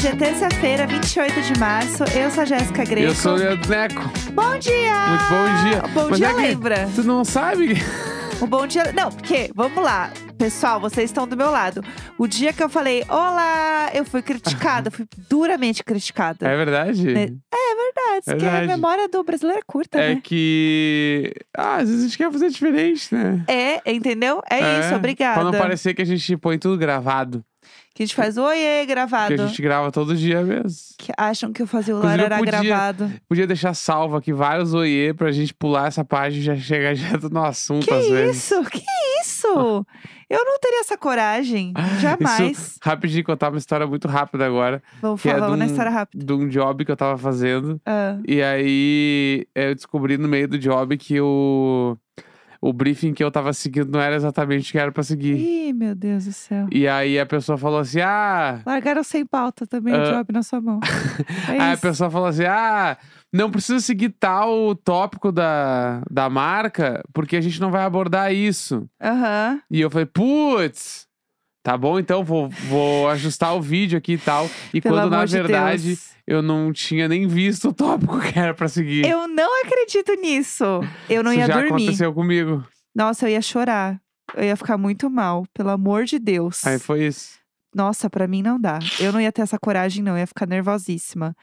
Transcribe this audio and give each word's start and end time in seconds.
Hoje 0.00 0.08
é 0.08 0.16
terça-feira, 0.16 0.86
28 0.86 1.42
de 1.42 1.58
março. 1.60 2.04
Eu 2.18 2.30
sou 2.30 2.40
a 2.42 2.46
Jéssica 2.46 2.84
Greco. 2.86 3.08
Eu 3.08 3.14
sou 3.14 3.32
o 3.32 3.36
Leandro 3.36 3.68
Neco. 3.68 4.00
Bom 4.32 4.58
dia! 4.58 4.94
Muito 5.08 5.24
bom 5.28 5.62
dia. 5.62 5.82
Bom 5.92 6.08
Mas 6.08 6.16
dia 6.18 6.28
é 6.28 6.32
lembra. 6.32 6.88
Tu 6.94 7.04
não 7.04 7.22
sabe? 7.22 7.74
O 8.40 8.46
bom 8.46 8.66
dia. 8.66 8.94
Não, 8.94 9.10
porque, 9.10 9.50
vamos 9.54 9.84
lá. 9.84 10.10
Pessoal, 10.38 10.80
vocês 10.80 11.10
estão 11.10 11.28
do 11.28 11.36
meu 11.36 11.50
lado. 11.50 11.84
O 12.16 12.26
dia 12.26 12.50
que 12.50 12.62
eu 12.62 12.70
falei, 12.70 13.04
olá, 13.10 13.90
eu 13.92 14.02
fui 14.06 14.22
criticada, 14.22 14.90
fui 14.90 15.06
duramente 15.28 15.84
criticada. 15.84 16.48
É 16.48 16.56
verdade? 16.56 17.06
É 17.10 17.14
verdade, 17.14 18.24
que 18.24 18.30
a 18.30 18.36
verdade. 18.36 18.66
memória 18.68 19.06
do 19.06 19.22
brasileiro 19.22 19.58
é 19.60 19.62
curta, 19.66 19.98
É 20.00 20.14
né? 20.14 20.20
que. 20.24 21.30
Ah, 21.54 21.76
às 21.76 21.90
vezes 21.90 22.04
a 22.04 22.08
gente 22.08 22.16
quer 22.16 22.32
fazer 22.32 22.48
diferente, 22.48 23.14
né? 23.14 23.44
É, 23.46 23.92
entendeu? 23.92 24.40
É, 24.50 24.80
isso, 24.80 24.94
obrigada. 24.94 25.34
Pra 25.34 25.44
não 25.44 25.52
parecer 25.52 25.92
que 25.92 26.00
a 26.00 26.06
gente 26.06 26.38
põe 26.38 26.58
tudo 26.58 26.78
gravado. 26.78 27.44
Que 27.94 28.02
a 28.04 28.06
gente 28.06 28.14
faz 28.14 28.36
oiê 28.38 28.86
gravado. 28.86 29.34
Que 29.34 29.40
a 29.40 29.46
gente 29.46 29.60
grava 29.60 29.90
todo 29.90 30.14
dia 30.16 30.42
mesmo. 30.42 30.70
Que 30.96 31.12
acham 31.18 31.52
que 31.52 31.60
eu 31.60 31.66
fazia 31.66 31.94
o 31.94 31.98
Inclusive, 31.98 32.22
eu 32.22 32.26
era 32.26 32.38
podia- 32.38 32.60
gravado. 32.60 33.12
Podia 33.28 33.46
deixar 33.46 33.74
salvo 33.74 34.16
aqui 34.16 34.32
vários 34.32 34.72
oiê 34.74 35.12
pra 35.12 35.30
gente 35.32 35.52
pular 35.52 35.88
essa 35.88 36.04
página 36.04 36.40
e 36.40 36.44
já 36.44 36.56
chegar 36.56 36.94
direto 36.94 37.28
no 37.28 37.42
assunto 37.44 37.86
Que 37.86 37.92
às 37.94 38.08
vezes. 38.08 38.36
isso? 38.50 38.64
Que 38.70 38.82
isso? 39.22 39.86
Eu 40.30 40.44
não 40.44 40.60
teria 40.60 40.80
essa 40.82 40.96
coragem. 40.96 41.72
Jamais. 42.00 42.56
Isso, 42.56 42.78
rapidinho, 42.80 43.24
contar 43.24 43.48
uma 43.48 43.58
história 43.58 43.84
muito 43.84 44.06
rápida 44.06 44.46
agora. 44.46 44.80
Vamos 45.02 45.20
Que 45.20 45.28
é 45.28 45.34
falar 45.34 45.50
de 45.50 45.56
na 45.56 45.64
um- 45.64 45.68
história 45.68 45.90
rápida. 45.90 46.24
De 46.24 46.32
um 46.32 46.48
job 46.48 46.84
que 46.84 46.92
eu 46.92 46.96
tava 46.96 47.18
fazendo. 47.18 47.80
Ah, 47.84 48.16
E 48.28 48.40
aí 48.40 49.44
eu 49.56 49.74
descobri 49.74 50.16
no 50.16 50.28
meio 50.28 50.46
do 50.46 50.56
job 50.56 50.96
que 50.96 51.20
o, 51.20 51.96
o 52.60 52.72
briefing 52.72 53.14
que 53.14 53.24
eu 53.24 53.30
tava 53.30 53.52
seguindo 53.52 53.90
não 53.90 54.00
era 54.00 54.14
exatamente 54.16 54.68
o 54.68 54.72
que 54.72 54.78
era 54.78 54.92
pra 54.92 55.02
seguir. 55.02 55.34
Ih, 55.36 55.72
meu 55.72 55.94
Deus 55.94 56.26
do 56.26 56.32
céu. 56.32 56.66
E 56.70 56.86
aí 56.86 57.18
a 57.18 57.24
pessoa 57.24 57.56
falou 57.56 57.78
assim: 57.80 58.00
ah. 58.00 58.60
Largaram 58.66 59.02
sem 59.02 59.24
pauta 59.24 59.66
também 59.66 59.94
o 59.94 60.00
Ah. 60.00 60.04
job 60.12 60.32
na 60.32 60.42
sua 60.42 60.60
mão. 60.60 60.80
É 61.48 61.52
Aí 61.60 61.72
a 61.72 61.76
pessoa 61.76 62.10
falou 62.10 62.28
assim: 62.28 62.44
ah, 62.44 62.96
não 63.32 63.50
precisa 63.50 63.80
seguir 63.80 64.10
tal 64.10 64.74
tópico 64.74 65.30
da, 65.32 66.02
da 66.10 66.28
marca, 66.28 67.02
porque 67.12 67.36
a 67.36 67.40
gente 67.40 67.60
não 67.60 67.70
vai 67.70 67.82
abordar 67.84 68.32
isso. 68.34 68.86
Aham. 69.02 69.60
E 69.70 69.80
eu 69.80 69.90
falei, 69.90 70.06
putz, 70.06 71.06
tá 71.62 71.76
bom, 71.76 71.98
então 71.98 72.24
vou, 72.24 72.48
vou 72.48 73.08
ajustar 73.08 73.54
o 73.54 73.60
vídeo 73.60 73.98
aqui 73.98 74.12
e 74.12 74.18
tal. 74.18 74.48
E 74.72 74.80
Pelo 74.80 74.96
quando 74.96 75.10
na 75.10 75.24
de 75.24 75.32
verdade 75.32 75.98
eu 76.26 76.42
não 76.42 76.72
tinha 76.72 77.08
nem 77.08 77.26
visto 77.26 77.68
o 77.70 77.72
tópico 77.72 78.20
que 78.20 78.38
era 78.38 78.54
pra 78.54 78.68
seguir. 78.68 79.04
Eu 79.06 79.26
não 79.26 79.62
acredito 79.64 80.12
nisso. 80.14 80.64
Eu 81.08 81.22
não 81.22 81.32
Isso 81.32 81.40
ia 81.40 81.46
já 81.46 81.54
dormir. 81.54 81.82
aconteceu 81.84 82.12
comigo. 82.12 82.64
Nossa, 82.94 83.26
eu 83.26 83.32
ia 83.32 83.42
chorar. 83.42 84.00
Eu 84.36 84.44
ia 84.44 84.56
ficar 84.56 84.78
muito 84.78 85.10
mal, 85.10 85.44
pelo 85.52 85.70
amor 85.70 86.04
de 86.04 86.18
Deus. 86.18 86.64
Aí 86.64 86.78
foi 86.78 87.06
isso. 87.06 87.39
Nossa, 87.74 88.10
pra 88.10 88.26
mim 88.26 88.42
não 88.42 88.60
dá. 88.60 88.80
Eu 88.98 89.12
não 89.12 89.20
ia 89.20 89.30
ter 89.30 89.42
essa 89.42 89.58
coragem, 89.58 90.02
não. 90.02 90.12
Eu 90.12 90.18
ia 90.18 90.26
ficar 90.26 90.46
nervosíssima. 90.46 91.36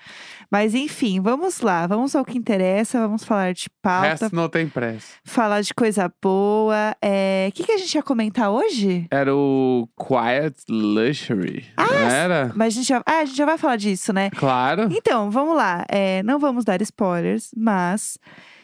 Mas 0.52 0.76
enfim, 0.76 1.22
vamos 1.22 1.62
lá. 1.62 1.88
Vamos 1.88 2.16
ao 2.16 2.26
que 2.26 2.38
interessa. 2.38 3.00
Vamos 3.00 3.24
falar 3.24 3.54
de 3.54 3.70
pauta, 3.82 4.08
resto 4.10 4.36
não 4.36 4.50
tem 4.50 4.68
pressa. 4.68 5.08
falar 5.24 5.62
de 5.62 5.74
coisa 5.74 6.12
boa. 6.22 6.96
É, 7.02 7.48
O 7.50 7.52
que, 7.54 7.64
que 7.64 7.72
a 7.72 7.78
gente 7.78 7.96
ia 7.96 8.04
comentar 8.04 8.50
hoje? 8.50 9.08
Era 9.10 9.34
o 9.34 9.88
Quiet 9.98 10.56
Luxury. 10.70 11.66
Ah, 11.78 11.86
não 11.86 12.10
era? 12.10 12.52
Mas 12.56 12.74
a 12.74 12.76
gente 12.78 12.88
já, 12.88 13.02
ah, 13.06 13.20
a 13.20 13.26
gente 13.26 13.38
já 13.38 13.46
vai 13.46 13.58
falar 13.58 13.78
disso, 13.78 14.12
né? 14.12 14.30
Claro. 14.32 14.90
Então, 14.92 15.32
vamos 15.32 15.56
lá. 15.56 15.86
É, 15.90 16.22
não 16.24 16.40
vamos 16.40 16.66
dar 16.66 16.82
spoilers, 16.82 17.52
mas 17.56 18.18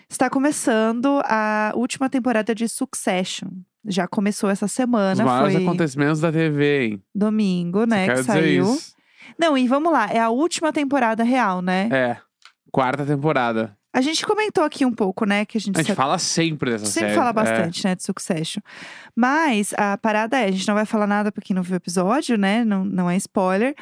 está 0.09 0.29
começando 0.29 1.21
a 1.23 1.71
última 1.75 2.09
temporada 2.09 2.53
de 2.53 2.67
Succession. 2.67 3.47
Já 3.85 4.07
começou 4.07 4.49
essa 4.49 4.65
Os 4.65 4.71
semana, 4.71 5.23
maiores 5.25 5.55
foi 5.55 5.63
acontecimentos 5.63 6.19
da 6.21 6.31
TV, 6.31 6.85
hein? 6.85 7.03
domingo, 7.13 7.85
né? 7.85 8.05
Quero 8.05 8.19
Que 8.19 8.23
saiu. 8.25 8.73
isso. 8.73 8.93
Não, 9.37 9.57
e 9.57 9.67
vamos 9.67 9.91
lá, 9.91 10.07
é 10.11 10.19
a 10.19 10.29
última 10.29 10.71
temporada 10.71 11.23
real, 11.23 11.61
né? 11.61 11.89
É. 11.91 12.17
Quarta 12.71 13.05
temporada. 13.05 13.75
A 13.95 14.01
gente 14.01 14.25
comentou 14.25 14.63
aqui 14.63 14.85
um 14.85 14.91
pouco, 14.91 15.23
né? 15.25 15.45
Que 15.45 15.57
a 15.57 15.61
gente, 15.61 15.79
A 15.79 15.83
gente 15.83 15.95
fala 15.95 16.17
sempre 16.17 16.71
dessa 16.71 16.85
sempre 16.87 17.09
série. 17.09 17.15
fala 17.15 17.29
É. 17.29 17.33
bastante, 17.33 17.83
né? 17.85 17.93
De 17.95 18.03
Succession. 18.03 18.61
Mas 19.15 19.71
a 19.77 19.97
parada 19.97 20.39
é, 20.39 20.45
a 20.45 20.51
gente 20.51 20.67
não 20.67 20.73
vai 20.73 20.85
falar 20.85 21.05
nada 21.05 21.31
pra 21.31 21.43
quem 21.43 21.55
não 21.55 21.61
viu 21.61 21.73
o 21.73 21.77
episódio, 21.77 22.35
né? 22.37 22.65
Não, 22.65 22.83
não 22.83 23.07
é 23.09 23.15
spoiler. 23.17 23.75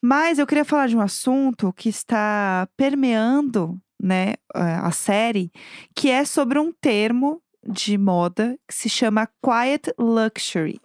Mas 0.00 0.38
eu 0.38 0.46
queria 0.46 0.64
falar 0.64 0.86
de 0.86 0.96
um 0.96 1.00
assunto 1.00 1.72
que 1.72 1.88
está 1.88 2.68
permeando, 2.76 3.76
né, 4.00 4.34
a 4.54 4.92
série, 4.92 5.50
que 5.92 6.08
é 6.08 6.24
sobre 6.24 6.56
um 6.60 6.70
termo 6.72 7.42
de 7.68 7.98
moda 7.98 8.56
que 8.66 8.74
se 8.74 8.88
chama 8.88 9.28
quiet 9.44 9.92
luxury, 9.98 10.80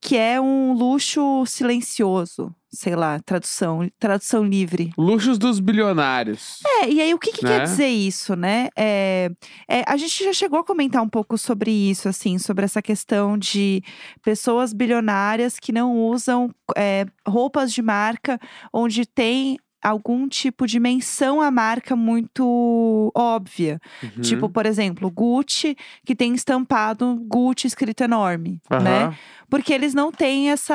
que 0.00 0.16
é 0.16 0.40
um 0.40 0.72
luxo 0.72 1.44
silencioso, 1.46 2.54
sei 2.70 2.94
lá, 2.94 3.18
tradução, 3.20 3.90
tradução 3.98 4.44
livre. 4.44 4.92
Luxos 4.98 5.38
dos 5.38 5.58
bilionários. 5.60 6.58
É, 6.82 6.90
e 6.90 7.00
aí 7.00 7.14
o 7.14 7.18
que, 7.18 7.32
que 7.32 7.40
quer 7.40 7.60
Né? 7.60 7.64
dizer 7.64 7.88
isso, 7.88 8.36
né? 8.36 8.68
É, 8.76 9.30
é, 9.68 9.82
a 9.86 9.96
gente 9.96 10.22
já 10.24 10.32
chegou 10.32 10.58
a 10.60 10.64
comentar 10.64 11.02
um 11.02 11.08
pouco 11.08 11.38
sobre 11.38 11.70
isso, 11.70 12.08
assim, 12.08 12.38
sobre 12.38 12.64
essa 12.64 12.82
questão 12.82 13.38
de 13.38 13.82
pessoas 14.22 14.72
bilionárias 14.72 15.58
que 15.58 15.72
não 15.72 15.96
usam 15.96 16.50
é, 16.76 17.06
roupas 17.26 17.72
de 17.72 17.80
marca 17.82 18.38
onde 18.72 19.06
tem 19.06 19.58
algum 19.86 20.28
tipo 20.28 20.66
de 20.66 20.80
menção 20.80 21.40
à 21.40 21.48
marca 21.48 21.94
muito 21.94 23.12
óbvia. 23.14 23.80
Uhum. 24.02 24.22
Tipo, 24.22 24.48
por 24.48 24.66
exemplo, 24.66 25.08
Gucci, 25.10 25.76
que 26.04 26.16
tem 26.16 26.34
estampado 26.34 27.14
Gucci 27.28 27.68
escrito 27.68 28.02
enorme, 28.02 28.60
né? 28.68 29.04
Aham. 29.04 29.14
Porque 29.48 29.72
eles 29.72 29.94
não 29.94 30.10
têm 30.10 30.50
essa. 30.50 30.74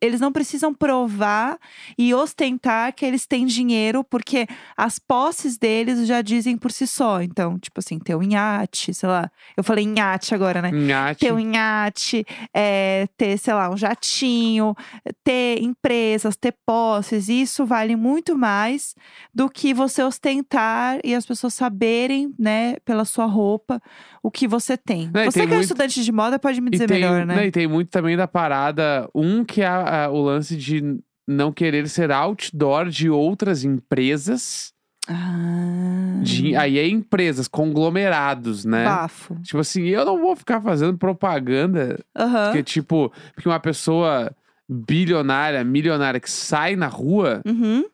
Eles 0.00 0.20
não 0.20 0.32
precisam 0.32 0.74
provar 0.74 1.56
e 1.96 2.12
ostentar 2.12 2.92
que 2.92 3.06
eles 3.06 3.24
têm 3.24 3.46
dinheiro, 3.46 4.02
porque 4.02 4.48
as 4.76 4.98
posses 4.98 5.56
deles 5.56 6.04
já 6.04 6.20
dizem 6.20 6.56
por 6.56 6.72
si 6.72 6.88
só. 6.88 7.22
Então, 7.22 7.56
tipo 7.56 7.78
assim, 7.78 8.00
ter 8.00 8.16
um 8.16 8.22
iate, 8.24 8.92
sei 8.92 9.08
lá. 9.08 9.30
Eu 9.56 9.62
falei 9.62 9.86
iate 9.96 10.34
agora, 10.34 10.60
né? 10.60 10.72
Nhate. 10.72 11.20
Ter 11.20 11.32
um 11.32 11.38
iate, 11.38 12.26
é, 12.52 13.06
ter, 13.16 13.38
sei 13.38 13.54
lá, 13.54 13.70
um 13.70 13.76
jatinho, 13.76 14.74
ter 15.22 15.62
empresas, 15.62 16.36
ter 16.36 16.56
posses, 16.66 17.28
isso 17.28 17.64
vale 17.64 17.94
muito 17.94 18.07
mais 18.36 18.94
do 19.34 19.48
que 19.48 19.72
você 19.74 20.02
ostentar 20.02 20.98
e 21.04 21.14
as 21.14 21.24
pessoas 21.26 21.54
saberem, 21.54 22.32
né, 22.38 22.76
pela 22.84 23.04
sua 23.04 23.26
roupa, 23.26 23.80
o 24.22 24.30
que 24.30 24.46
você 24.48 24.76
tem. 24.76 25.10
Não, 25.12 25.24
você 25.24 25.30
tem 25.32 25.32
que 25.32 25.40
é 25.40 25.42
um 25.44 25.48
muito- 25.58 25.62
estudante 25.62 26.02
de 26.02 26.12
moda 26.12 26.38
pode 26.38 26.60
me 26.60 26.70
dizer 26.70 26.86
tem, 26.86 27.00
melhor, 27.00 27.24
né? 27.26 27.46
E 27.46 27.50
tem 27.50 27.66
muito 27.66 27.90
também 27.90 28.16
da 28.16 28.26
parada. 28.28 29.08
Um 29.14 29.44
que 29.44 29.62
é 29.62 29.66
a- 29.66 30.04
a- 30.06 30.10
o 30.10 30.20
lance 30.22 30.56
de 30.56 30.98
não 31.26 31.52
querer 31.52 31.88
ser 31.88 32.10
outdoor 32.10 32.88
de 32.88 33.10
outras 33.10 33.64
empresas. 33.64 34.72
Ah, 35.10 36.20
De, 36.22 36.54
aí 36.56 36.78
é 36.78 36.86
empresas, 36.86 37.48
conglomerados, 37.48 38.64
né? 38.64 38.84
bafo. 38.84 39.36
Tipo 39.42 39.58
assim, 39.58 39.82
eu 39.84 40.04
não 40.04 40.18
vou 40.20 40.36
ficar 40.36 40.60
fazendo 40.60 40.98
propaganda. 40.98 41.98
Aham. 42.16 42.44
Porque, 42.46 42.62
tipo, 42.62 43.10
porque 43.34 43.48
uma 43.48 43.60
pessoa 43.60 44.30
bilionária, 44.68 45.64
milionária 45.64 46.20
que 46.20 46.30
sai 46.30 46.76
na 46.76 46.88
rua 46.88 47.40
Uhum. 47.46 47.84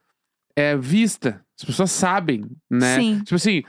É 0.56 0.76
vista. 0.76 1.41
As 1.59 1.65
pessoas 1.65 1.91
sabem, 1.91 2.44
né? 2.70 2.98
Sim. 3.00 3.19
Tipo 3.25 3.37
assim, 3.37 3.62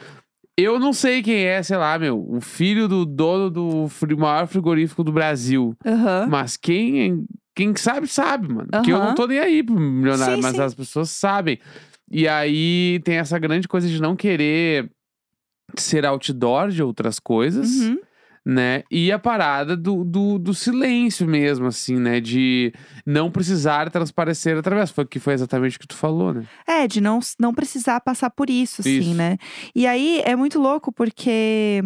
eu 0.58 0.80
não 0.80 0.94
sei 0.94 1.22
quem 1.22 1.44
é, 1.46 1.62
sei 1.62 1.78
lá, 1.78 1.98
meu, 2.00 2.24
o 2.30 2.40
filho 2.42 2.88
do 2.88 3.06
dono 3.06 3.50
do 3.50 3.88
fri- 3.90 4.16
maior 4.16 4.48
frigorífico 4.48 5.04
do 5.04 5.12
Brasil. 5.12 5.76
Aham. 5.86 6.28
Mas 6.30 6.58
quem, 6.58 7.26
quem 7.56 7.76
sabe, 7.76 8.08
sabe, 8.08 8.48
mano. 8.48 8.70
Porque 8.72 8.92
eu 8.92 8.98
Aham. 8.98 9.08
não 9.08 9.16
tô 9.16 9.28
nem 9.28 9.40
aí 9.40 9.62
pro 9.64 9.80
milionário, 9.80 10.38
Sim, 10.38 10.42
mas 10.42 10.56
sim. 10.56 10.62
as 10.62 10.74
pessoas 10.74 11.10
sabem. 11.10 11.60
E 12.10 12.28
aí 12.28 13.00
tem 13.04 13.18
essa 13.18 13.38
grande 13.40 13.68
coisa 13.68 13.88
de 13.88 14.02
não 14.02 14.16
querer 14.16 14.90
ser 15.78 16.06
outdoor 16.06 16.70
de 16.70 16.82
outras 16.84 17.20
coisas, 17.20 17.70
Uhum. 17.82 17.98
Né? 18.46 18.84
E 18.92 19.12
a 19.12 19.18
parada 19.18 19.76
do, 19.76 20.04
do, 20.04 20.38
do 20.38 20.54
silêncio 20.54 21.28
mesmo, 21.28 21.66
assim, 21.66 21.96
né? 21.96 22.20
De 22.20 22.72
não 23.06 23.32
precisar 23.32 23.90
transparecer 23.90 24.58
através. 24.58 24.92
Foi 24.92 25.06
que 25.06 25.20
foi 25.20 25.34
exatamente 25.34 25.78
o 25.78 25.80
que 25.80 25.88
tu 25.88 25.96
falou, 25.96 26.34
né? 26.34 26.46
É, 26.68 26.88
de 26.88 27.02
não, 27.02 27.20
não 27.40 27.54
precisar 27.54 28.00
passar 28.02 28.30
por 28.30 28.50
isso, 28.50 28.82
assim, 28.82 29.00
Isso. 29.00 29.14
né? 29.16 29.38
E 29.74 29.88
aí 29.88 30.22
é 30.24 30.36
muito 30.36 30.60
louco 30.60 30.92
porque. 30.92 31.82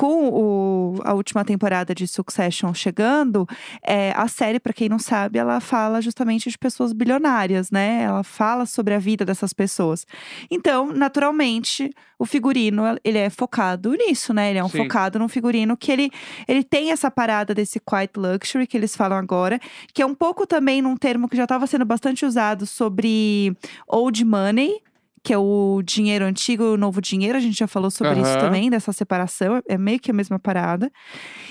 Com 0.00 0.30
o- 0.30 0.94
a 1.04 1.12
última 1.12 1.44
temporada 1.44 1.94
de 1.94 2.08
Succession 2.08 2.72
chegando, 2.72 3.46
é, 3.82 4.12
a 4.16 4.26
série, 4.28 4.58
pra 4.58 4.72
quem 4.72 4.88
não 4.88 4.98
sabe, 4.98 5.38
ela 5.38 5.60
fala 5.60 6.00
justamente 6.00 6.48
de 6.48 6.56
pessoas 6.56 6.94
bilionárias, 6.94 7.70
né? 7.70 8.04
Ela 8.04 8.22
fala 8.24 8.64
sobre 8.64 8.94
a 8.94 8.98
vida 8.98 9.26
dessas 9.26 9.52
pessoas. 9.52 10.06
Então, 10.50 10.90
naturalmente, 10.90 11.92
o 12.18 12.24
figurino, 12.24 12.82
ele 13.04 13.18
é 13.18 13.28
focado 13.28 13.92
nisso, 13.92 14.32
né? 14.32 14.48
Ele 14.48 14.58
é 14.58 14.64
um 14.64 14.70
Sim. 14.70 14.78
focado 14.78 15.18
num 15.18 15.28
figurino 15.28 15.76
que 15.76 15.92
ele, 15.92 16.10
ele 16.48 16.64
tem 16.64 16.92
essa 16.92 17.10
parada 17.10 17.54
desse 17.54 17.78
quiet 17.78 18.12
luxury 18.16 18.66
que 18.66 18.78
eles 18.78 18.96
falam 18.96 19.18
agora, 19.18 19.60
que 19.92 20.00
é 20.00 20.06
um 20.06 20.14
pouco 20.14 20.46
também 20.46 20.80
num 20.80 20.96
termo 20.96 21.28
que 21.28 21.36
já 21.36 21.42
estava 21.44 21.66
sendo 21.66 21.84
bastante 21.84 22.24
usado 22.24 22.64
sobre 22.64 23.54
old 23.86 24.24
money, 24.24 24.80
que 25.22 25.32
é 25.32 25.38
o 25.38 25.82
dinheiro 25.84 26.24
antigo 26.24 26.62
e 26.64 26.66
o 26.68 26.76
novo 26.76 27.00
dinheiro. 27.00 27.36
A 27.36 27.40
gente 27.40 27.58
já 27.58 27.66
falou 27.66 27.90
sobre 27.90 28.14
isso 28.20 28.30
Aham. 28.30 28.40
também, 28.40 28.70
dessa 28.70 28.92
separação. 28.92 29.62
É 29.68 29.76
meio 29.76 30.00
que 30.00 30.10
a 30.10 30.14
mesma 30.14 30.38
parada. 30.38 30.90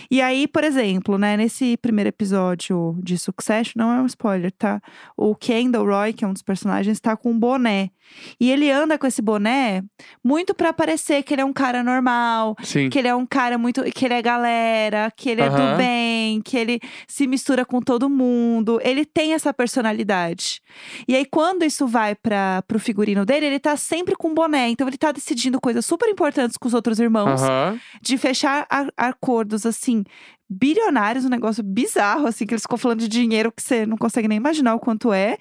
E 0.10 0.22
aí, 0.22 0.48
por 0.48 0.64
exemplo, 0.64 1.18
né, 1.18 1.38
nesse 1.38 1.78
primeiro 1.78 2.10
episódio 2.10 2.98
de 3.04 3.18
Succession, 3.18 3.74
não 3.76 3.92
é 3.92 4.02
um 4.02 4.06
spoiler, 4.08 4.52
tá? 4.52 4.82
O 5.16 5.36
Kendall 5.36 5.86
Roy, 5.86 6.14
que 6.14 6.26
é 6.26 6.28
um 6.28 6.34
dos 6.34 6.42
personagens, 6.42 7.00
tá 7.00 7.16
com 7.16 7.32
um 7.32 7.40
boné. 7.40 7.92
E 8.40 8.50
ele 8.50 8.72
anda 8.72 8.98
com 8.98 9.06
esse 9.06 9.22
boné 9.22 9.84
muito 10.24 10.56
pra 10.56 10.74
parecer 10.74 11.22
que 11.22 11.32
ele 11.32 11.44
é 11.44 11.46
um 11.46 11.54
cara 11.54 11.84
normal, 11.84 12.56
Sim. 12.64 12.90
que 12.90 12.98
ele 12.98 13.08
é 13.08 13.14
um 13.14 13.26
cara 13.26 13.56
muito. 13.58 13.84
que 13.84 14.06
ele 14.06 14.16
é 14.16 14.22
galera, 14.22 15.12
que 15.16 15.30
ele 15.30 15.42
é 15.42 15.48
Aham. 15.48 15.74
do 15.74 15.78
bem, 15.78 16.42
que 16.42 16.58
ele 16.58 16.80
se 17.08 17.28
mistura 17.28 17.64
com 17.64 17.80
todo 17.80 18.10
mundo. 18.10 18.80
Ele 18.84 19.06
tem 19.06 19.34
essa 19.34 19.54
personalidade. 19.54 20.60
E 21.08 21.16
aí, 21.16 21.24
quando 21.24 21.64
isso 21.64 21.86
vai 21.86 22.16
para 22.16 22.64
pro 22.68 22.80
figurino 22.80 23.26
dele, 23.26 23.46
ele 23.46 23.59
tá 23.60 23.76
sempre 23.78 24.16
com 24.16 24.34
boné. 24.34 24.70
Então, 24.70 24.88
ele 24.88 24.98
tá 24.98 25.12
decidindo 25.12 25.60
coisas 25.60 25.86
super 25.86 26.10
importantes 26.10 26.58
com 26.58 26.68
os 26.68 26.74
outros 26.74 27.00
irmãos, 27.00 27.42
Aham. 27.42 27.80
de 28.02 28.18
fechar 28.18 28.68
acordos 28.98 29.66
assim. 29.66 30.04
Bilionários, 30.50 31.26
um 31.26 31.30
negócio 31.30 31.64
bizarro, 31.64 32.26
assim, 32.26 32.46
que 32.46 32.54
eles 32.54 32.64
ficam 32.64 32.78
falando 32.78 33.00
de 33.00 33.08
dinheiro 33.08 33.52
que 33.52 33.62
você 33.62 33.86
não 33.86 33.98
consegue 33.98 34.28
nem 34.28 34.38
imaginar 34.38 34.74
o 34.74 34.80
quanto 34.80 35.14
é. 35.14 35.38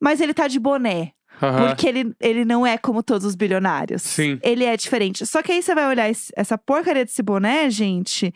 Mas 0.00 0.20
ele 0.20 0.34
tá 0.34 0.46
de 0.46 0.60
boné. 0.60 1.12
Aham. 1.42 1.66
Porque 1.68 1.86
ele, 1.88 2.14
ele 2.20 2.44
não 2.44 2.66
é 2.66 2.78
como 2.78 3.02
todos 3.02 3.26
os 3.26 3.34
bilionários. 3.34 4.02
Sim. 4.02 4.38
Ele 4.42 4.64
é 4.64 4.76
diferente. 4.76 5.26
Só 5.26 5.42
que 5.42 5.52
aí 5.52 5.62
você 5.62 5.74
vai 5.74 5.86
olhar 5.88 6.08
esse- 6.08 6.32
essa 6.36 6.56
porcaria 6.56 7.04
desse 7.04 7.22
boné, 7.22 7.68
gente. 7.70 8.32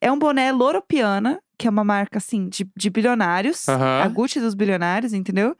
É 0.00 0.10
um 0.12 0.18
boné 0.18 0.52
Loropiana, 0.52 1.40
que 1.58 1.66
é 1.66 1.70
uma 1.70 1.84
marca, 1.84 2.18
assim, 2.18 2.48
de, 2.48 2.68
de 2.76 2.90
bilionários. 2.90 3.68
Aham. 3.68 4.02
A 4.02 4.08
Gucci 4.08 4.40
dos 4.40 4.54
bilionários, 4.54 5.12
entendeu? 5.12 5.56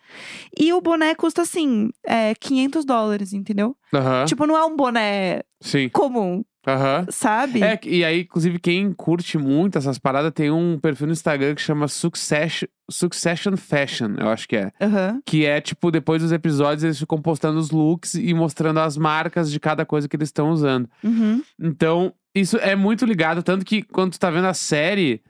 E 0.58 0.72
o 0.72 0.80
boné 0.80 1.14
custa, 1.14 1.42
assim, 1.42 1.90
é, 2.06 2.34
500 2.34 2.84
dólares, 2.84 3.32
entendeu? 3.32 3.76
Aham. 3.94 4.24
Tipo, 4.26 4.46
não 4.46 4.56
é 4.56 4.64
um 4.64 4.74
boné 4.76 5.40
Sim. 5.60 5.88
comum, 5.88 6.44
Aham. 6.66 7.06
sabe? 7.10 7.62
É, 7.62 7.78
e 7.84 8.04
aí, 8.04 8.20
inclusive, 8.20 8.58
quem 8.58 8.92
curte 8.92 9.36
muito 9.36 9.78
essas 9.78 9.98
paradas 9.98 10.32
tem 10.32 10.50
um 10.50 10.78
perfil 10.78 11.08
no 11.08 11.12
Instagram 11.12 11.54
que 11.54 11.60
chama 11.62 11.88
Succession, 11.88 12.68
Succession 12.90 13.56
Fashion, 13.56 14.14
eu 14.18 14.28
acho 14.28 14.48
que 14.48 14.56
é. 14.56 14.70
Aham. 14.80 15.20
Que 15.26 15.44
é, 15.44 15.60
tipo, 15.60 15.90
depois 15.90 16.22
dos 16.22 16.32
episódios, 16.32 16.84
eles 16.84 16.98
ficam 16.98 17.20
postando 17.20 17.58
os 17.58 17.70
looks 17.70 18.14
e 18.14 18.32
mostrando 18.32 18.80
as 18.80 18.96
marcas 18.96 19.50
de 19.50 19.58
cada 19.58 19.84
coisa 19.84 20.08
que 20.08 20.16
eles 20.16 20.28
estão 20.28 20.50
usando. 20.50 20.88
Uhum. 21.02 21.42
Então, 21.60 22.12
isso 22.34 22.56
é 22.58 22.76
muito 22.76 23.04
ligado. 23.04 23.42
Tanto 23.42 23.64
que 23.64 23.82
quando 23.82 24.12
tu 24.12 24.20
tá 24.20 24.30
vendo 24.30 24.46
a 24.46 24.54
série, 24.54 25.22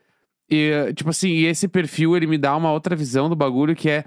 e, 0.50 0.92
tipo 0.94 1.10
assim, 1.10 1.28
e 1.28 1.46
esse 1.46 1.66
perfil, 1.66 2.14
ele 2.16 2.26
me 2.26 2.36
dá 2.36 2.54
uma 2.54 2.70
outra 2.70 2.94
visão 2.94 3.28
do 3.28 3.36
bagulho 3.36 3.74
que 3.74 3.88
é. 3.88 4.04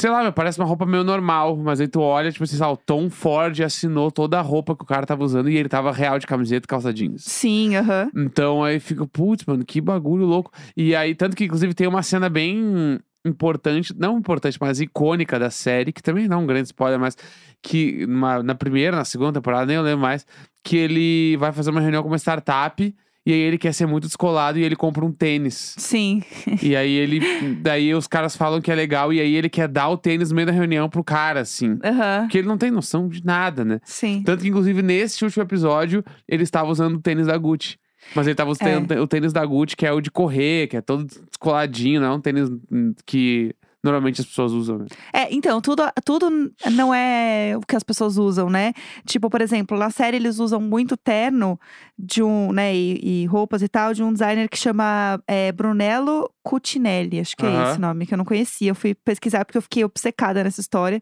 Sei 0.00 0.08
lá, 0.08 0.22
meu, 0.22 0.32
parece 0.32 0.58
uma 0.58 0.64
roupa 0.66 0.86
meio 0.86 1.04
normal, 1.04 1.54
mas 1.58 1.78
aí 1.78 1.86
tu 1.86 2.00
olha, 2.00 2.32
tipo 2.32 2.42
assim, 2.44 2.56
ah, 2.62 2.70
o 2.70 2.76
Tom 2.78 3.10
Ford 3.10 3.60
assinou 3.60 4.10
toda 4.10 4.38
a 4.38 4.40
roupa 4.40 4.74
que 4.74 4.82
o 4.82 4.86
cara 4.86 5.04
tava 5.04 5.22
usando 5.22 5.50
e 5.50 5.56
ele 5.58 5.68
tava 5.68 5.92
real 5.92 6.18
de 6.18 6.26
camiseta 6.26 6.64
e 6.64 6.68
calça 6.68 6.90
jeans. 6.90 7.22
Sim, 7.24 7.76
aham. 7.76 8.10
Então 8.16 8.64
aí 8.64 8.80
fica, 8.80 9.06
putz, 9.06 9.44
mano, 9.44 9.62
que 9.62 9.78
bagulho 9.78 10.24
louco. 10.24 10.50
E 10.74 10.96
aí, 10.96 11.14
tanto 11.14 11.36
que 11.36 11.44
inclusive 11.44 11.74
tem 11.74 11.86
uma 11.86 12.02
cena 12.02 12.30
bem 12.30 12.98
importante, 13.26 13.94
não 13.94 14.16
importante, 14.16 14.56
mas 14.58 14.80
icônica 14.80 15.38
da 15.38 15.50
série, 15.50 15.92
que 15.92 16.02
também 16.02 16.26
não 16.26 16.38
é 16.38 16.40
um 16.44 16.46
grande 16.46 16.68
spoiler, 16.68 16.98
mas 16.98 17.14
que 17.62 18.06
numa- 18.06 18.42
na 18.42 18.54
primeira, 18.54 18.96
na 18.96 19.04
segunda 19.04 19.34
temporada, 19.34 19.66
nem 19.66 19.76
eu 19.76 19.82
lembro 19.82 20.00
mais, 20.00 20.26
que 20.64 20.78
ele 20.78 21.36
vai 21.36 21.52
fazer 21.52 21.68
uma 21.70 21.80
reunião 21.82 22.02
com 22.02 22.08
uma 22.08 22.16
startup. 22.16 22.94
E 23.24 23.32
aí 23.32 23.38
ele 23.38 23.58
quer 23.58 23.72
ser 23.72 23.86
muito 23.86 24.06
descolado 24.06 24.58
e 24.58 24.62
ele 24.62 24.74
compra 24.74 25.04
um 25.04 25.12
tênis. 25.12 25.74
Sim. 25.76 26.22
e 26.62 26.74
aí 26.74 26.90
ele. 26.92 27.20
Daí 27.60 27.94
os 27.94 28.06
caras 28.06 28.34
falam 28.34 28.60
que 28.60 28.70
é 28.70 28.74
legal, 28.74 29.12
e 29.12 29.20
aí 29.20 29.34
ele 29.34 29.48
quer 29.48 29.68
dar 29.68 29.88
o 29.88 29.96
tênis 29.96 30.30
no 30.30 30.36
meio 30.36 30.46
da 30.46 30.52
reunião 30.52 30.88
pro 30.88 31.04
cara, 31.04 31.40
assim. 31.40 31.78
Aham. 31.84 32.22
Porque 32.22 32.38
ele 32.38 32.48
não 32.48 32.56
tem 32.56 32.70
noção 32.70 33.08
de 33.08 33.24
nada, 33.24 33.64
né? 33.64 33.80
Sim. 33.84 34.22
Tanto 34.24 34.42
que, 34.42 34.48
inclusive, 34.48 34.80
nesse 34.82 35.22
último 35.22 35.42
episódio, 35.42 36.02
ele 36.26 36.42
estava 36.42 36.70
usando 36.70 36.96
o 36.96 37.00
tênis 37.00 37.26
da 37.26 37.36
Gucci. 37.36 37.76
Mas 38.14 38.26
ele 38.26 38.32
estava 38.32 38.50
usando 38.50 38.90
o 38.92 39.06
tênis 39.06 39.32
da 39.32 39.44
Gucci, 39.44 39.76
que 39.76 39.86
é 39.86 39.92
o 39.92 40.00
de 40.00 40.10
correr, 40.10 40.68
que 40.68 40.76
é 40.76 40.80
todo 40.80 41.04
descoladinho, 41.04 42.00
não 42.00 42.08
é 42.08 42.12
um 42.14 42.20
tênis 42.20 42.50
hum, 42.70 42.94
que 43.04 43.54
normalmente 43.82 44.20
as 44.20 44.26
pessoas 44.26 44.52
usam. 44.52 44.78
né? 44.78 44.86
É, 45.12 45.34
então, 45.34 45.60
tudo, 45.60 45.82
tudo 46.04 46.30
não 46.72 46.94
é 46.94 47.54
o 47.56 47.60
que 47.60 47.76
as 47.76 47.82
pessoas 47.82 48.16
usam, 48.16 48.50
né? 48.50 48.72
Tipo, 49.06 49.30
por 49.30 49.40
exemplo, 49.40 49.78
na 49.78 49.90
série 49.90 50.16
eles 50.16 50.38
usam 50.38 50.60
muito 50.60 50.96
terno 50.96 51.58
de 51.98 52.22
um, 52.22 52.52
né, 52.52 52.74
e, 52.74 53.22
e 53.22 53.26
roupas 53.26 53.62
e 53.62 53.68
tal, 53.68 53.92
de 53.92 54.02
um 54.02 54.12
designer 54.12 54.48
que 54.48 54.56
chama 54.56 55.20
é, 55.26 55.52
Brunello 55.52 56.30
Cucinelli, 56.42 57.20
acho 57.20 57.36
que 57.36 57.44
é 57.44 57.48
Aham. 57.48 57.70
esse 57.70 57.80
nome, 57.80 58.06
que 58.06 58.14
eu 58.14 58.18
não 58.18 58.24
conhecia. 58.24 58.70
Eu 58.70 58.74
fui 58.74 58.94
pesquisar 58.94 59.44
porque 59.44 59.58
eu 59.58 59.62
fiquei 59.62 59.84
obcecada 59.84 60.42
nessa 60.42 60.60
história. 60.60 61.00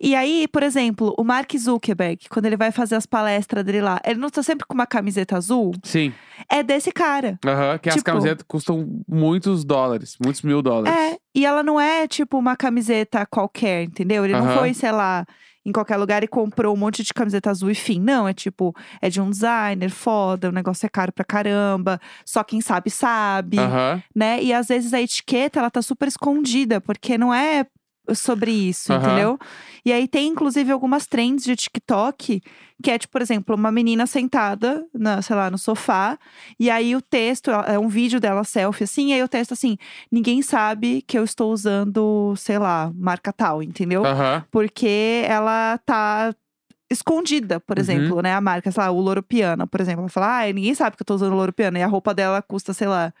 E 0.00 0.14
aí, 0.14 0.46
por 0.48 0.62
exemplo, 0.62 1.14
o 1.18 1.24
Mark 1.24 1.52
Zuckerberg, 1.56 2.28
quando 2.28 2.46
ele 2.46 2.56
vai 2.56 2.70
fazer 2.70 2.94
as 2.94 3.06
palestras 3.06 3.64
dele 3.64 3.80
lá, 3.80 4.00
ele 4.04 4.18
não 4.18 4.30
tá 4.30 4.42
sempre 4.42 4.66
com 4.66 4.74
uma 4.74 4.86
camiseta 4.86 5.36
azul? 5.36 5.72
Sim. 5.82 6.12
É 6.48 6.62
desse 6.62 6.92
cara. 6.92 7.38
Aham, 7.44 7.78
que 7.78 7.88
as 7.88 7.96
Tipo- 7.96 8.04
camisetas 8.06 8.44
custam 8.46 9.02
muitos 9.08 9.64
dólares, 9.64 10.16
muitos 10.22 10.42
mil 10.42 10.62
dólares. 10.62 10.96
É, 10.96 11.18
e 11.34 11.44
ela 11.44 11.62
não 11.62 11.80
é 11.80 12.06
tipo 12.06 12.38
uma 12.38 12.56
camiseta 12.56 13.26
qualquer, 13.26 13.82
entendeu? 13.84 14.24
Ele 14.24 14.34
não 14.34 14.46
Aham. 14.46 14.58
foi, 14.58 14.74
sei 14.74 14.92
lá, 14.92 15.26
em 15.64 15.72
qualquer 15.72 15.96
lugar 15.96 16.22
e 16.22 16.28
comprou 16.28 16.74
um 16.74 16.78
monte 16.78 17.02
de 17.02 17.12
camiseta 17.12 17.50
azul 17.50 17.70
e 17.70 17.74
fim. 17.74 18.00
Não, 18.00 18.26
é 18.26 18.32
tipo, 18.32 18.74
é 19.02 19.10
de 19.10 19.20
um 19.20 19.28
designer 19.30 19.90
foda, 19.90 20.48
o 20.48 20.52
negócio 20.52 20.86
é 20.86 20.88
caro 20.88 21.12
pra 21.12 21.24
caramba, 21.24 22.00
só 22.24 22.42
quem 22.42 22.60
sabe 22.60 22.90
sabe, 22.90 23.58
né? 24.14 24.42
E 24.42 24.52
às 24.52 24.68
vezes 24.68 24.94
a 24.94 25.00
etiqueta, 25.00 25.58
ela 25.58 25.70
tá 25.70 25.82
super 25.82 26.08
escondida, 26.08 26.80
porque 26.80 27.18
não 27.18 27.32
é 27.34 27.66
sobre 28.14 28.50
isso, 28.50 28.92
Aham. 28.92 29.02
entendeu? 29.02 29.38
E 29.84 29.92
aí 29.92 30.06
tem 30.08 30.28
inclusive 30.28 30.70
algumas 30.72 31.06
trends 31.06 31.44
de 31.44 31.54
TikTok, 31.56 32.42
que 32.82 32.90
é 32.90 32.98
tipo, 32.98 33.12
por 33.12 33.22
exemplo, 33.22 33.54
uma 33.54 33.70
menina 33.72 34.06
sentada, 34.06 34.84
na, 34.94 35.20
sei 35.22 35.34
lá, 35.36 35.50
no 35.50 35.58
sofá, 35.58 36.18
e 36.58 36.70
aí 36.70 36.94
o 36.94 37.00
texto, 37.02 37.50
é 37.50 37.78
um 37.78 37.88
vídeo 37.88 38.20
dela 38.20 38.44
selfie 38.44 38.84
assim, 38.84 39.08
e 39.08 39.12
aí 39.14 39.22
o 39.22 39.28
texto 39.28 39.52
assim, 39.52 39.76
ninguém 40.10 40.42
sabe 40.42 41.02
que 41.02 41.18
eu 41.18 41.24
estou 41.24 41.52
usando, 41.52 42.34
sei 42.36 42.58
lá, 42.58 42.92
marca 42.94 43.32
tal, 43.32 43.62
entendeu? 43.62 44.04
Aham. 44.04 44.44
Porque 44.50 45.22
ela 45.26 45.78
tá 45.84 46.34
escondida, 46.90 47.60
por 47.60 47.76
Uhum. 47.76 47.82
exemplo, 47.82 48.22
né? 48.22 48.32
A 48.34 48.40
marca, 48.40 48.70
sei 48.70 48.82
lá, 48.82 48.90
o 48.90 49.00
Loro 49.00 49.22
Piana, 49.22 49.66
por 49.66 49.80
exemplo. 49.80 50.02
Ela 50.02 50.08
fala, 50.08 50.40
ah, 50.40 50.52
ninguém 50.52 50.74
sabe 50.74 50.96
que 50.96 51.02
eu 51.02 51.06
tô 51.06 51.14
usando 51.14 51.34
Loro 51.34 51.52
Piana. 51.52 51.78
E 51.78 51.82
a 51.82 51.86
roupa 51.86 52.14
dela 52.14 52.40
custa, 52.40 52.72
sei 52.72 52.86
lá, 52.88 53.12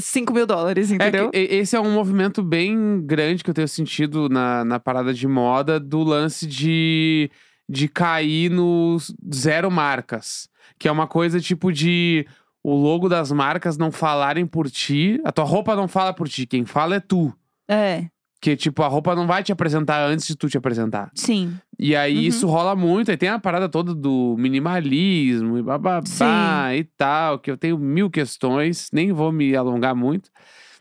5 0.00 0.32
mil 0.32 0.46
dólares, 0.46 0.90
É 0.90 0.94
entendeu? 0.94 1.30
e- 1.34 1.56
esse 1.56 1.74
é 1.76 1.80
um 1.80 1.92
movimento 1.92 2.42
bem 2.42 3.00
grande 3.04 3.42
que 3.42 3.50
eu 3.50 3.54
tenho 3.54 3.68
sentido 3.68 4.28
na, 4.28 4.64
na 4.64 4.78
parada 4.80 5.12
de 5.14 5.26
moda 5.26 5.78
do 5.80 6.02
lance 6.02 6.46
de, 6.46 7.30
de 7.68 7.88
cair 7.88 8.50
nos 8.50 9.14
zero 9.34 9.70
marcas. 9.70 10.48
Que 10.78 10.88
é 10.88 10.92
uma 10.92 11.06
coisa 11.06 11.40
tipo 11.40 11.72
de 11.72 12.26
o 12.62 12.74
logo 12.74 13.08
das 13.08 13.32
marcas 13.32 13.78
não 13.78 13.90
falarem 13.90 14.46
por 14.46 14.70
ti. 14.70 15.18
A 15.24 15.32
tua 15.32 15.44
roupa 15.44 15.74
não 15.74 15.88
fala 15.88 16.12
por 16.12 16.28
ti, 16.28 16.46
quem 16.46 16.64
fala 16.66 16.96
é 16.96 17.00
tu. 17.00 17.32
É, 17.68 18.06
Que, 18.42 18.56
tipo, 18.56 18.82
a 18.82 18.88
roupa 18.88 19.14
não 19.14 19.26
vai 19.26 19.42
te 19.42 19.52
apresentar 19.52 20.02
antes 20.08 20.26
de 20.26 20.34
tu 20.34 20.48
te 20.48 20.56
apresentar. 20.56 21.10
sim. 21.14 21.54
E 21.82 21.96
aí 21.96 22.14
Uhum. 22.16 22.20
isso 22.22 22.46
rola 22.46 22.76
muito. 22.76 23.10
Aí 23.10 23.16
tem 23.16 23.28
a 23.30 23.38
parada 23.38 23.66
toda 23.68 23.94
do 23.94 24.36
minimalismo 24.38 25.56
e 25.58 25.62
bababá 25.62 26.02
Sim. 26.06 26.76
e 26.78 26.84
tal, 26.96 27.38
que 27.38 27.50
eu 27.50 27.56
tenho 27.56 27.78
mil 27.78 28.10
questões, 28.10 28.88
nem 28.92 29.12
vou 29.12 29.32
me 29.32 29.56
alongar 29.56 29.94
muito. 29.94 30.30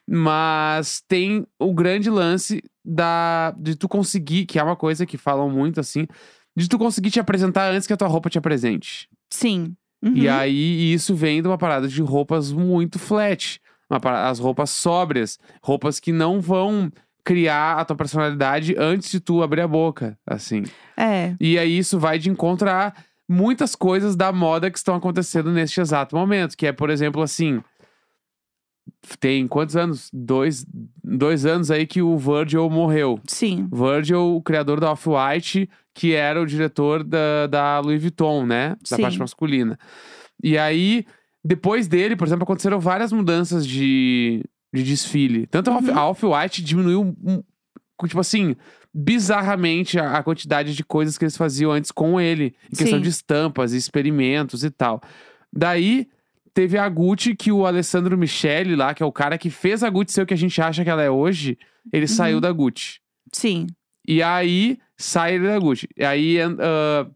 Mas 0.07 1.01
tem 1.07 1.45
o 1.59 1.73
grande 1.73 2.09
lance 2.09 2.61
da 2.83 3.53
de 3.57 3.75
tu 3.75 3.87
conseguir, 3.87 4.45
que 4.45 4.57
é 4.59 4.63
uma 4.63 4.75
coisa 4.75 5.05
que 5.05 5.17
falam 5.17 5.49
muito 5.49 5.79
assim, 5.79 6.05
de 6.57 6.67
tu 6.67 6.77
conseguir 6.77 7.11
te 7.11 7.19
apresentar 7.19 7.71
antes 7.71 7.85
que 7.87 7.93
a 7.93 7.97
tua 7.97 8.07
roupa 8.07 8.29
te 8.29 8.37
apresente. 8.37 9.07
Sim. 9.29 9.75
Uhum. 10.03 10.13
E 10.15 10.27
aí 10.27 10.93
isso 10.93 11.13
vem 11.15 11.41
de 11.41 11.47
uma 11.47 11.57
parada 11.57 11.87
de 11.87 12.01
roupas 12.01 12.51
muito 12.51 12.97
flat. 12.99 13.59
Parada- 14.01 14.29
as 14.29 14.39
roupas 14.39 14.69
sóbrias, 14.69 15.37
roupas 15.63 15.99
que 15.99 16.11
não 16.11 16.41
vão 16.41 16.91
criar 17.23 17.75
a 17.77 17.85
tua 17.85 17.95
personalidade 17.95 18.75
antes 18.77 19.11
de 19.11 19.19
tu 19.19 19.43
abrir 19.43 19.61
a 19.61 19.67
boca, 19.67 20.17
assim. 20.25 20.63
É, 20.97 21.35
E 21.39 21.57
aí 21.59 21.77
isso 21.77 21.99
vai 21.99 22.17
de 22.17 22.29
encontrar 22.29 23.05
muitas 23.27 23.75
coisas 23.75 24.15
da 24.15 24.31
moda 24.31 24.71
que 24.71 24.77
estão 24.77 24.95
acontecendo 24.95 25.51
neste 25.51 25.79
exato 25.79 26.15
momento. 26.15 26.57
Que 26.57 26.67
é, 26.67 26.71
por 26.71 26.89
exemplo, 26.89 27.21
assim. 27.21 27.61
Tem 29.19 29.47
quantos 29.47 29.75
anos? 29.77 30.09
Dois, 30.11 30.65
dois 31.03 31.45
anos 31.45 31.69
aí 31.69 31.85
que 31.85 32.01
o 32.01 32.17
Virgil 32.17 32.69
morreu. 32.69 33.19
sim. 33.27 33.67
Virgil, 33.71 34.35
o 34.35 34.41
criador 34.41 34.79
da 34.79 34.91
Off-White, 34.91 35.69
que 35.93 36.13
era 36.13 36.41
o 36.41 36.45
diretor 36.45 37.03
da, 37.03 37.45
da 37.47 37.79
Louis 37.79 38.01
Vuitton, 38.01 38.45
né? 38.45 38.69
Da 38.89 38.95
Sim. 38.97 39.01
parte 39.03 39.19
masculina. 39.19 39.77
E 40.43 40.57
aí, 40.57 41.05
depois 41.43 41.87
dele, 41.87 42.15
por 42.15 42.27
exemplo, 42.27 42.43
aconteceram 42.43 42.79
várias 42.79 43.11
mudanças 43.11 43.65
de, 43.65 44.43
de 44.73 44.83
desfile. 44.83 45.47
Tanto 45.47 45.71
Uhum. 45.71 45.97
a 45.97 46.09
Off-White 46.09 46.61
diminuiu, 46.63 47.15
tipo 48.07 48.19
assim, 48.19 48.55
bizarramente 48.93 49.99
a, 49.99 50.17
a 50.17 50.23
quantidade 50.23 50.75
de 50.75 50.83
coisas 50.83 51.17
que 51.17 51.23
eles 51.25 51.37
faziam 51.37 51.71
antes 51.71 51.91
com 51.91 52.19
ele. 52.19 52.55
Em 52.71 52.75
questão 52.77 52.97
Sim. 52.97 53.03
de 53.03 53.09
estampas, 53.09 53.73
experimentos 53.73 54.63
e 54.63 54.69
tal. 54.71 55.01
Daí, 55.51 56.07
teve 56.53 56.77
a 56.77 56.87
Gucci, 56.89 57.35
que 57.35 57.51
o 57.51 57.65
Alessandro 57.65 58.17
Michele 58.17 58.75
lá, 58.75 58.93
que 58.93 59.01
é 59.01 59.05
o 59.05 59.11
cara 59.11 59.37
que 59.37 59.49
fez 59.49 59.83
a 59.83 59.89
Gucci 59.89 60.13
ser 60.13 60.21
o 60.21 60.25
que 60.25 60.33
a 60.33 60.37
gente 60.37 60.61
acha 60.61 60.83
que 60.83 60.89
ela 60.89 61.01
é 61.03 61.09
hoje, 61.09 61.57
ele 61.91 62.03
Uhum. 62.03 62.07
saiu 62.07 62.39
da 62.41 62.51
Gucci. 62.51 62.99
Sim. 63.33 63.67
E 64.07 64.21
aí 64.23 64.77
sai 64.97 65.35
ele 65.35 65.47
da 65.47 65.57
Gucci. 65.59 65.87
E 65.97 66.03
aí 66.03 66.37
ah, 66.41 67.07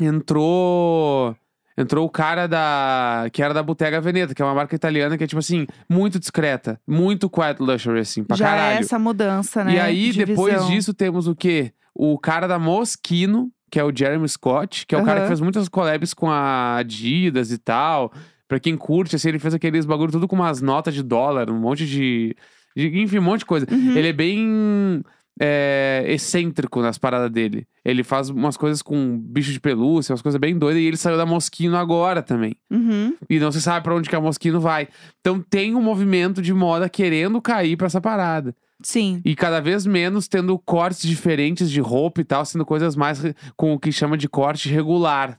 entrou. 0.00 1.36
Entrou 1.82 2.06
o 2.06 2.10
cara 2.10 2.46
da. 2.46 3.26
que 3.32 3.42
era 3.42 3.54
da 3.54 3.62
Bottega 3.62 4.00
Veneta, 4.00 4.34
que 4.34 4.42
é 4.42 4.44
uma 4.44 4.54
marca 4.54 4.74
italiana 4.74 5.16
que 5.16 5.24
é, 5.24 5.26
tipo 5.26 5.38
assim, 5.38 5.66
muito 5.88 6.18
discreta. 6.18 6.80
Muito 6.86 7.28
quiet 7.30 7.58
luxury, 7.60 8.00
assim, 8.00 8.22
pra 8.24 8.36
Já 8.36 8.46
é 8.46 8.50
caralho. 8.50 8.78
essa 8.80 8.98
mudança, 8.98 9.64
né? 9.64 9.74
E 9.74 9.80
aí, 9.80 10.10
de 10.12 10.24
depois 10.24 10.54
visão. 10.54 10.68
disso, 10.70 10.92
temos 10.94 11.26
o 11.26 11.34
quê? 11.34 11.72
O 11.94 12.18
cara 12.18 12.46
da 12.46 12.58
Moschino, 12.58 13.50
que 13.70 13.78
é 13.78 13.84
o 13.84 13.92
Jeremy 13.94 14.28
Scott, 14.28 14.86
que 14.86 14.94
é 14.94 14.98
o 14.98 15.04
cara 15.04 15.20
que 15.22 15.26
fez 15.28 15.40
muitas 15.40 15.68
collabs 15.68 16.12
com 16.14 16.30
a 16.30 16.76
Adidas 16.76 17.50
e 17.50 17.58
tal. 17.58 18.12
Pra 18.48 18.58
quem 18.58 18.76
curte, 18.76 19.14
assim, 19.16 19.28
ele 19.28 19.38
fez 19.38 19.54
aqueles 19.54 19.86
bagulho 19.86 20.10
tudo 20.10 20.26
com 20.26 20.34
umas 20.36 20.60
notas 20.60 20.92
de 20.94 21.02
dólar, 21.02 21.48
um 21.50 21.58
monte 21.60 21.86
de. 21.86 22.34
de- 22.76 23.00
enfim, 23.00 23.18
um 23.18 23.22
monte 23.22 23.40
de 23.40 23.46
coisa. 23.46 23.66
Uhum. 23.70 23.96
Ele 23.96 24.08
é 24.08 24.12
bem 24.12 25.02
é, 25.38 26.04
excêntrico 26.08 26.80
nas 26.80 26.98
paradas 26.98 27.30
dele. 27.30 27.66
Ele 27.84 28.02
faz 28.02 28.28
umas 28.28 28.56
coisas 28.56 28.82
com 28.82 29.18
bicho 29.18 29.52
de 29.52 29.60
pelúcia, 29.60 30.12
umas 30.12 30.22
coisas 30.22 30.40
bem 30.40 30.56
doidas, 30.56 30.82
e 30.82 30.86
ele 30.86 30.96
saiu 30.96 31.16
da 31.16 31.26
Moschino 31.26 31.76
agora 31.76 32.22
também. 32.22 32.54
Uhum. 32.70 33.14
E 33.28 33.38
não 33.38 33.50
se 33.50 33.60
sabe 33.60 33.84
pra 33.84 33.94
onde 33.94 34.08
que 34.08 34.16
a 34.16 34.20
Moschino 34.20 34.60
vai. 34.60 34.88
Então 35.20 35.40
tem 35.40 35.74
um 35.74 35.82
movimento 35.82 36.42
de 36.42 36.52
moda 36.52 36.88
querendo 36.88 37.40
cair 37.40 37.76
pra 37.76 37.86
essa 37.86 38.00
parada. 38.00 38.54
Sim. 38.82 39.20
E 39.24 39.34
cada 39.34 39.60
vez 39.60 39.86
menos 39.86 40.26
tendo 40.26 40.58
cortes 40.58 41.02
diferentes 41.02 41.70
de 41.70 41.80
roupa 41.80 42.20
e 42.20 42.24
tal, 42.24 42.44
sendo 42.44 42.64
coisas 42.64 42.96
mais 42.96 43.22
com 43.56 43.74
o 43.74 43.78
que 43.78 43.92
chama 43.92 44.16
de 44.16 44.28
corte 44.28 44.68
regular. 44.68 45.38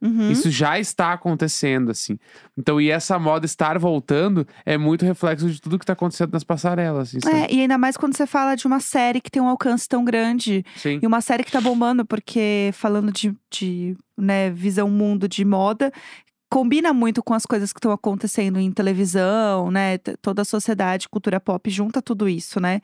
Uhum. 0.00 0.30
Isso 0.30 0.50
já 0.50 0.78
está 0.78 1.12
acontecendo, 1.12 1.90
assim. 1.90 2.18
Então, 2.56 2.80
e 2.80 2.90
essa 2.90 3.18
moda 3.18 3.46
estar 3.46 3.78
voltando 3.78 4.46
é 4.64 4.76
muito 4.76 5.04
reflexo 5.04 5.48
de 5.50 5.60
tudo 5.60 5.78
que 5.78 5.86
tá 5.86 5.94
acontecendo 5.94 6.32
nas 6.32 6.44
passarelas, 6.44 7.14
assim? 7.14 7.18
É, 7.28 7.52
e 7.52 7.60
ainda 7.62 7.78
mais 7.78 7.96
quando 7.96 8.16
você 8.16 8.26
fala 8.26 8.54
de 8.54 8.66
uma 8.66 8.80
série 8.80 9.20
que 9.20 9.30
tem 9.30 9.40
um 9.40 9.48
alcance 9.48 9.88
tão 9.88 10.04
grande. 10.04 10.64
Sim. 10.76 11.00
E 11.02 11.06
uma 11.06 11.20
série 11.20 11.44
que 11.44 11.52
tá 11.52 11.60
bombando, 11.60 12.04
porque 12.04 12.70
falando 12.74 13.10
de, 13.10 13.34
de 13.50 13.96
né, 14.16 14.50
visão 14.50 14.90
mundo 14.90 15.28
de 15.28 15.44
moda, 15.44 15.90
combina 16.50 16.92
muito 16.92 17.22
com 17.22 17.34
as 17.34 17.44
coisas 17.44 17.72
que 17.72 17.78
estão 17.78 17.90
acontecendo 17.90 18.58
em 18.58 18.70
televisão, 18.70 19.70
né? 19.70 19.98
Toda 20.20 20.42
a 20.42 20.44
sociedade, 20.44 21.08
cultura 21.08 21.40
pop, 21.40 21.68
junta 21.70 22.00
tudo 22.00 22.28
isso, 22.28 22.60
né? 22.60 22.80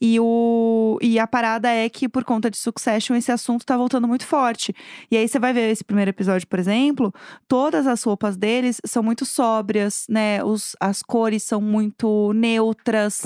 E, 0.00 0.18
o, 0.20 0.98
e 1.00 1.18
a 1.18 1.26
parada 1.26 1.70
é 1.70 1.88
que, 1.88 2.08
por 2.08 2.24
conta 2.24 2.50
de 2.50 2.56
Succession, 2.56 3.16
esse 3.16 3.32
assunto 3.32 3.64
tá 3.64 3.76
voltando 3.76 4.06
muito 4.06 4.26
forte. 4.26 4.74
E 5.10 5.16
aí 5.16 5.26
você 5.26 5.38
vai 5.38 5.52
ver 5.52 5.70
esse 5.70 5.84
primeiro 5.84 6.10
episódio, 6.10 6.46
por 6.46 6.58
exemplo, 6.58 7.12
todas 7.46 7.86
as 7.86 8.02
roupas 8.02 8.36
deles 8.36 8.80
são 8.84 9.02
muito 9.02 9.24
sóbrias, 9.24 10.04
né? 10.08 10.42
Os, 10.44 10.76
as 10.80 11.02
cores 11.02 11.42
são 11.42 11.60
muito 11.60 12.32
neutras 12.34 13.22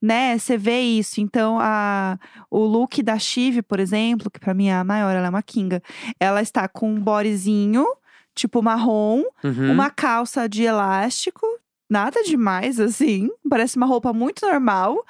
né? 0.00 0.38
Você 0.38 0.56
vê 0.56 0.80
isso. 0.80 1.20
Então, 1.20 1.58
a, 1.60 2.18
o 2.50 2.64
look 2.64 3.02
da 3.02 3.18
Chive, 3.18 3.62
por 3.62 3.80
exemplo, 3.80 4.30
que 4.30 4.40
pra 4.40 4.54
mim 4.54 4.68
é 4.68 4.74
a 4.74 4.84
maior, 4.84 5.14
ela 5.14 5.26
é 5.26 5.30
uma 5.30 5.42
kinga. 5.42 5.82
Ela 6.18 6.42
está 6.42 6.68
com 6.68 6.90
um 6.90 7.00
bodyzinho, 7.00 7.86
tipo 8.34 8.62
marrom, 8.62 9.22
Uhum. 9.42 9.72
uma 9.72 9.90
calça 9.90 10.48
de 10.48 10.62
elástico, 10.64 11.46
nada 11.88 12.22
demais, 12.22 12.80
assim. 12.80 13.28
Parece 13.48 13.76
uma 13.76 13.86
roupa 13.86 14.12
muito 14.12 14.44
normal. 14.46 15.04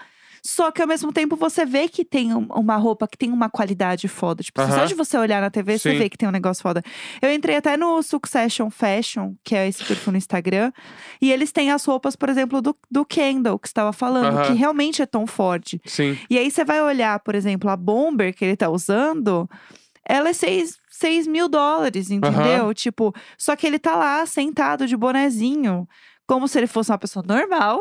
Só 0.46 0.70
que 0.70 0.82
ao 0.82 0.86
mesmo 0.88 1.10
tempo 1.10 1.36
você 1.36 1.64
vê 1.64 1.88
que 1.88 2.04
tem 2.04 2.34
um- 2.34 2.48
uma 2.50 2.76
roupa 2.76 3.08
que 3.08 3.16
tem 3.16 3.32
uma 3.32 3.48
qualidade 3.48 4.06
foda. 4.08 4.42
Tipo, 4.42 4.60
só 4.60 4.66
Aham. 4.80 4.84
de 4.86 4.92
você 4.92 5.16
olhar 5.16 5.40
na 5.40 5.48
TV, 5.48 5.78
você 5.78 5.92
Sim. 5.92 5.96
vê 5.96 6.10
que 6.10 6.18
tem 6.18 6.28
um 6.28 6.32
negócio 6.32 6.62
foda. 6.62 6.82
Eu 7.22 7.32
entrei 7.32 7.56
até 7.56 7.78
no 7.78 8.02
Succession 8.02 8.68
Fashion, 8.68 9.32
que 9.42 9.56
é 9.56 9.66
esse 9.66 9.82
perfil 9.82 10.12
no 10.12 10.18
Instagram. 10.18 10.70
E 11.18 11.32
eles 11.32 11.50
têm 11.50 11.70
as 11.72 11.82
roupas, 11.86 12.14
por 12.14 12.28
exemplo, 12.28 12.60
do, 12.60 12.76
do 12.90 13.06
Kendall, 13.06 13.58
que 13.58 13.68
você 13.68 13.70
estava 13.72 13.90
falando, 13.94 14.46
que 14.46 14.52
realmente 14.52 15.00
é 15.00 15.06
Tom 15.06 15.26
Ford. 15.26 15.80
Sim. 15.86 16.18
E 16.28 16.36
aí 16.38 16.50
você 16.50 16.62
vai 16.62 16.82
olhar, 16.82 17.18
por 17.20 17.34
exemplo, 17.34 17.70
a 17.70 17.76
Bomber 17.76 18.34
que 18.36 18.44
ele 18.44 18.54
tá 18.56 18.68
usando, 18.68 19.48
ela 20.08 20.28
é 20.28 20.32
6, 20.32 20.78
mil 21.26 21.48
dólares, 21.48 22.10
entendeu? 22.10 22.72
Tipo, 22.74 23.14
só 23.38 23.56
que 23.56 23.66
ele 23.66 23.78
tá 23.78 23.94
lá 23.96 24.24
sentado 24.26 24.86
de 24.86 24.96
bonezinho, 24.96 25.88
como 26.26 26.48
se 26.48 26.58
ele 26.58 26.66
fosse 26.66 26.90
uma 26.90 26.98
pessoa 26.98 27.24
normal, 27.26 27.80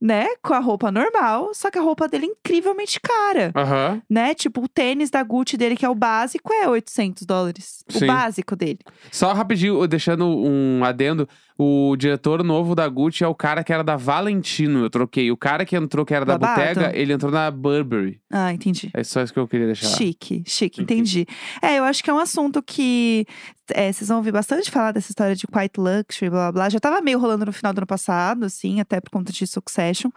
né? 0.00 0.26
Com 0.42 0.52
a 0.52 0.58
roupa 0.58 0.90
normal, 0.90 1.54
só 1.54 1.70
que 1.70 1.78
a 1.78 1.82
roupa 1.82 2.08
dele 2.08 2.26
é 2.26 2.28
incrivelmente 2.30 2.98
cara, 3.00 3.52
Aham. 3.54 4.02
né? 4.10 4.34
Tipo, 4.34 4.64
o 4.64 4.68
tênis 4.68 5.10
da 5.10 5.22
Gucci 5.22 5.56
dele, 5.56 5.76
que 5.76 5.84
é 5.86 5.88
o 5.88 5.94
básico, 5.94 6.52
é 6.52 6.68
800 6.68 7.24
dólares. 7.24 7.84
Sim. 7.88 8.04
O 8.04 8.06
básico 8.08 8.56
dele. 8.56 8.80
Só 9.12 9.32
rapidinho, 9.32 9.86
deixando 9.86 10.26
um 10.26 10.84
adendo. 10.84 11.28
O 11.58 11.94
diretor 11.96 12.42
novo 12.42 12.74
da 12.74 12.88
Gucci 12.88 13.24
é 13.24 13.28
o 13.28 13.34
cara 13.34 13.62
que 13.62 13.72
era 13.72 13.84
da 13.84 13.96
Valentino. 13.96 14.84
Eu 14.84 14.90
troquei. 14.90 15.30
O 15.30 15.36
cara 15.36 15.64
que 15.64 15.76
entrou, 15.76 16.04
que 16.04 16.14
era 16.14 16.24
da 16.24 16.38
Babado. 16.38 16.60
Bottega, 16.60 16.96
ele 16.96 17.12
entrou 17.12 17.30
na 17.30 17.50
Burberry. 17.50 18.20
Ah, 18.30 18.52
entendi. 18.52 18.90
É 18.94 19.04
só 19.04 19.22
isso 19.22 19.32
que 19.32 19.38
eu 19.38 19.46
queria 19.46 19.66
deixar. 19.66 19.88
Chique, 19.88 20.42
chique, 20.46 20.82
entendi. 20.82 21.26
É, 21.60 21.78
eu 21.78 21.84
acho 21.84 22.02
que 22.02 22.10
é 22.10 22.14
um 22.14 22.18
assunto 22.18 22.62
que 22.62 23.26
é, 23.74 23.92
vocês 23.92 24.08
vão 24.08 24.18
ouvir 24.18 24.32
bastante 24.32 24.70
falar 24.70 24.92
dessa 24.92 25.10
história 25.10 25.34
de 25.36 25.46
quiet 25.46 25.78
luxury, 25.78 26.30
blá 26.30 26.50
blá 26.50 26.52
blá. 26.52 26.68
Já 26.68 26.80
tava 26.80 27.00
meio 27.00 27.18
rolando 27.18 27.46
no 27.46 27.52
final 27.52 27.72
do 27.72 27.78
ano 27.78 27.86
passado, 27.86 28.44
assim, 28.44 28.80
até 28.80 29.00
por 29.00 29.10
conta 29.10 29.32
de 29.32 29.46
Succession. 29.46 30.10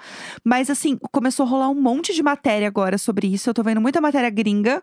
Mas, 0.44 0.70
assim, 0.70 0.98
começou 1.12 1.46
a 1.46 1.50
rolar 1.50 1.70
um 1.70 1.82
monte 1.82 2.14
de 2.14 2.24
matéria 2.24 2.68
agora 2.68 2.98
sobre 2.98 3.28
isso. 3.28 3.50
Eu 3.50 3.54
tô 3.54 3.64
vendo 3.64 3.82
muita 3.82 4.00
matéria 4.02 4.30
gringa. 4.30 4.82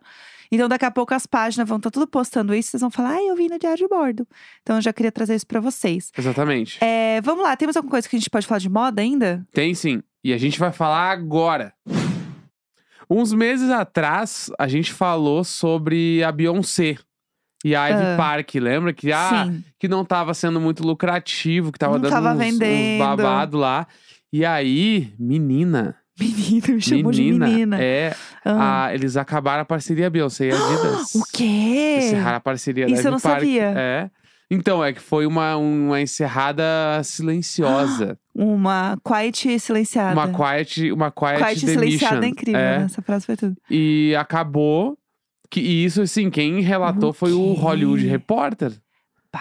Então, 0.53 0.69
daqui 0.69 0.85
a 0.85 0.91
pouco 0.91 1.15
as 1.15 1.27
páginas 1.27 1.67
vão 1.67 1.79
estar 1.79 1.91
tudo 1.91 2.07
postando 2.07 2.55
isso. 2.55 2.71
Vocês 2.73 2.81
vão 2.83 2.91
falar, 2.91 3.15
ah, 3.17 3.23
eu 3.23 3.35
vi 3.35 3.49
no 3.49 3.59
Diário 3.59 3.79
de 3.79 3.89
Bordo. 3.89 4.29
Então, 4.61 4.77
eu 4.77 4.83
já 4.83 4.93
queria 4.93 5.11
trazer 5.11 5.35
isso 5.35 5.47
pra 5.47 5.59
vocês. 5.61 6.13
Exatamente. 6.17 6.79
É, 6.85 7.21
vamos 7.23 7.43
lá, 7.43 7.57
temos 7.57 7.75
alguma 7.77 7.91
coisa 7.93 8.07
que 8.07 8.15
a 8.15 8.19
gente 8.19 8.29
pode 8.29 8.47
falar 8.47 8.59
de 8.59 8.69
moda 8.69 9.01
ainda? 9.01 9.47
Tem 9.55 9.75
sim. 9.75 10.03
E 10.23 10.33
a 10.33 10.37
gente 10.39 10.59
vai 10.59 10.71
falar 10.71 11.11
agora. 11.11 11.73
Uns 13.11 13.33
meses 13.33 13.71
atrás, 13.71 14.51
a 14.59 14.69
gente 14.69 14.93
falou 14.93 15.43
sobre 15.45 16.23
a 16.23 16.31
Beyoncé 16.31 16.97
e 17.65 17.75
a 17.75 17.89
Ivy 17.89 18.03
Ah. 18.03 18.17
Park. 18.17 18.55
Lembra 18.57 18.93
que, 18.93 19.11
ah, 19.13 19.47
Sim. 19.47 19.65
que 19.79 19.89
não 19.89 20.05
tava 20.05 20.33
sendo 20.35 20.61
muito 20.61 20.83
lucrativo, 20.87 21.73
que 21.73 21.79
tava 21.79 21.95
Não 21.95 22.01
dando 22.03 22.13
tava 22.13 22.33
uns, 22.33 22.39
vendendo. 22.39 22.99
babado 22.99 23.59
lá. 23.59 23.87
E 24.33 24.45
aí, 24.47 25.13
menina, 25.19 25.97
Menina, 26.19 26.67
me 26.69 26.81
chamou 26.81 27.11
de 27.13 27.23
menina. 27.33 27.83
é, 27.83 28.15
Ah. 28.45 28.87
a- 28.87 28.95
eles 28.95 29.17
acabaram 29.17 29.63
a 29.63 29.65
parceria 29.65 30.11
Beyoncé 30.11 30.47
e 30.49 30.51
Adidas. 30.53 31.15
O 31.15 31.23
quê? 31.33 31.97
Encerraram 31.99 32.37
a 32.37 32.41
parceria 32.41 32.87
Isso 32.87 33.03
da 33.03 33.09
eu 33.09 33.13
não 33.13 33.21
Park. 33.21 33.39
sabia. 33.41 33.73
É. 33.77 34.11
Então, 34.51 34.85
é 34.85 34.93
que 34.93 35.01
foi 35.01 35.25
uma, 35.25 35.57
uma 35.57 35.99
encerrada 36.03 36.65
silenciosa. 37.03 38.19
Uma 38.35 38.99
quiet 39.05 39.59
silenciada. 39.61 40.13
uma 40.19 40.29
quiet, 40.29 40.91
uma 40.93 41.11
quiet, 41.11 41.37
quiet 41.39 41.61
demission. 41.67 41.81
silenciada 41.83 42.25
é 42.27 42.29
incrível, 42.31 42.61
É. 42.61 42.79
né? 42.79 42.85
Essa 42.87 43.03
frase 43.03 43.27
foi 43.27 43.37
tudo. 43.37 43.55
E 43.71 44.15
acabou 44.19 44.97
que 45.51 45.61
e 45.61 45.85
isso, 45.85 46.01
assim, 46.01 46.31
quem 46.31 46.61
relatou 46.63 47.13
foi 47.13 47.33
o? 47.33 47.53
Hollywood 47.53 48.07
Reporter. 48.07 48.73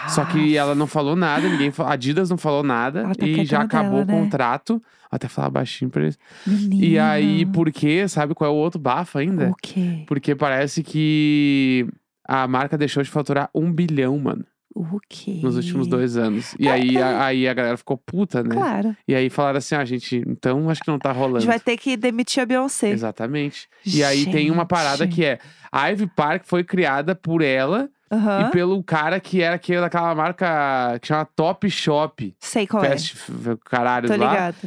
Só 0.10 0.24
que 0.26 0.56
ela 0.56 0.74
não 0.74 0.88
falou 0.88 1.16
nada, 1.16 1.50
ninguém 1.50 1.70
falou, 1.72 1.90
a 1.92 1.94
Adidas 1.96 2.30
não 2.30 2.38
falou 2.38 2.64
nada 2.64 3.04
tá 3.14 3.26
e 3.26 3.44
já 3.46 3.62
acabou 3.62 4.04
dela, 4.04 4.04
o 4.04 4.06
né? 4.06 4.14
contrato. 4.24 4.74
Vou 4.76 4.82
até 5.12 5.28
falar 5.28 5.50
baixinho 5.50 5.92
pra 5.92 6.04
eles. 6.04 6.18
Menina. 6.48 6.86
E 6.86 6.98
aí, 7.00 7.46
por 7.46 7.70
quê? 7.72 8.08
Sabe 8.08 8.34
qual 8.34 8.50
é 8.50 8.54
o 8.54 8.58
outro 8.58 8.80
bafo 8.80 9.18
ainda? 9.18 9.50
O 9.50 9.56
quê? 9.62 10.04
Porque 10.08 10.34
parece 10.34 10.82
que 10.82 11.86
a 12.26 12.48
marca 12.48 12.78
deixou 12.78 13.04
de 13.04 13.10
faturar 13.10 13.50
um 13.54 13.70
bilhão, 13.74 14.18
mano, 14.18 14.46
O 14.74 14.98
quê? 15.10 15.42
nos 15.44 15.58
últimos 15.58 15.86
dois 15.88 16.16
anos. 16.16 16.56
E 16.58 16.70
É, 16.70 16.72
aí, 16.72 16.96
é. 16.96 17.02
a, 17.04 17.26
aí 17.26 17.46
a 17.46 17.54
galera 17.54 17.76
ficou 17.76 17.98
puta, 17.98 18.42
né? 18.42 18.56
Claro. 18.56 18.96
E 19.06 19.14
aí 19.14 19.30
falaram 19.30 19.58
assim: 19.58 19.76
ah, 19.76 19.84
gente, 19.84 20.24
então 20.26 20.70
acho 20.70 20.80
que 20.82 20.90
não 20.90 20.98
tá 20.98 21.10
A 21.10 21.14
rolando. 21.14 21.42
gente 21.42 21.50
vai 21.50 21.60
ter 21.60 21.76
que 21.76 21.98
demitir 21.98 22.42
a 22.42 22.46
Beyoncé. 22.46 22.92
Exatamente. 22.92 23.68
E 23.86 24.02
aí 24.02 24.26
tem 24.32 24.50
uma 24.50 24.66
parada 24.66 25.04
Gente. 25.04 25.16
que 25.16 25.26
é: 25.26 25.40
a 25.70 25.88
Ivy 25.90 26.08
Park 26.16 26.44
foi 26.46 26.64
criada 26.64 27.14
por 27.14 27.42
ela 27.42 27.90
Aham. 28.12 28.48
e 28.48 28.52
pelo 28.52 28.84
cara 28.84 29.20
que 29.20 29.42
era 29.42 29.56
aquele 29.56 29.80
daquela 29.82 30.14
marca 30.14 31.00
que 31.00 31.08
chama 31.08 31.26
Top 31.36 31.70
Shop. 31.70 32.36
Sei 32.40 32.68
qual 32.68 32.84
Fast 32.84 33.16
f- 33.16 33.58
caralho 33.66 34.06
é. 34.12 34.18
Tô 34.18 34.24
lá. 34.24 34.32
ligada. 34.32 34.58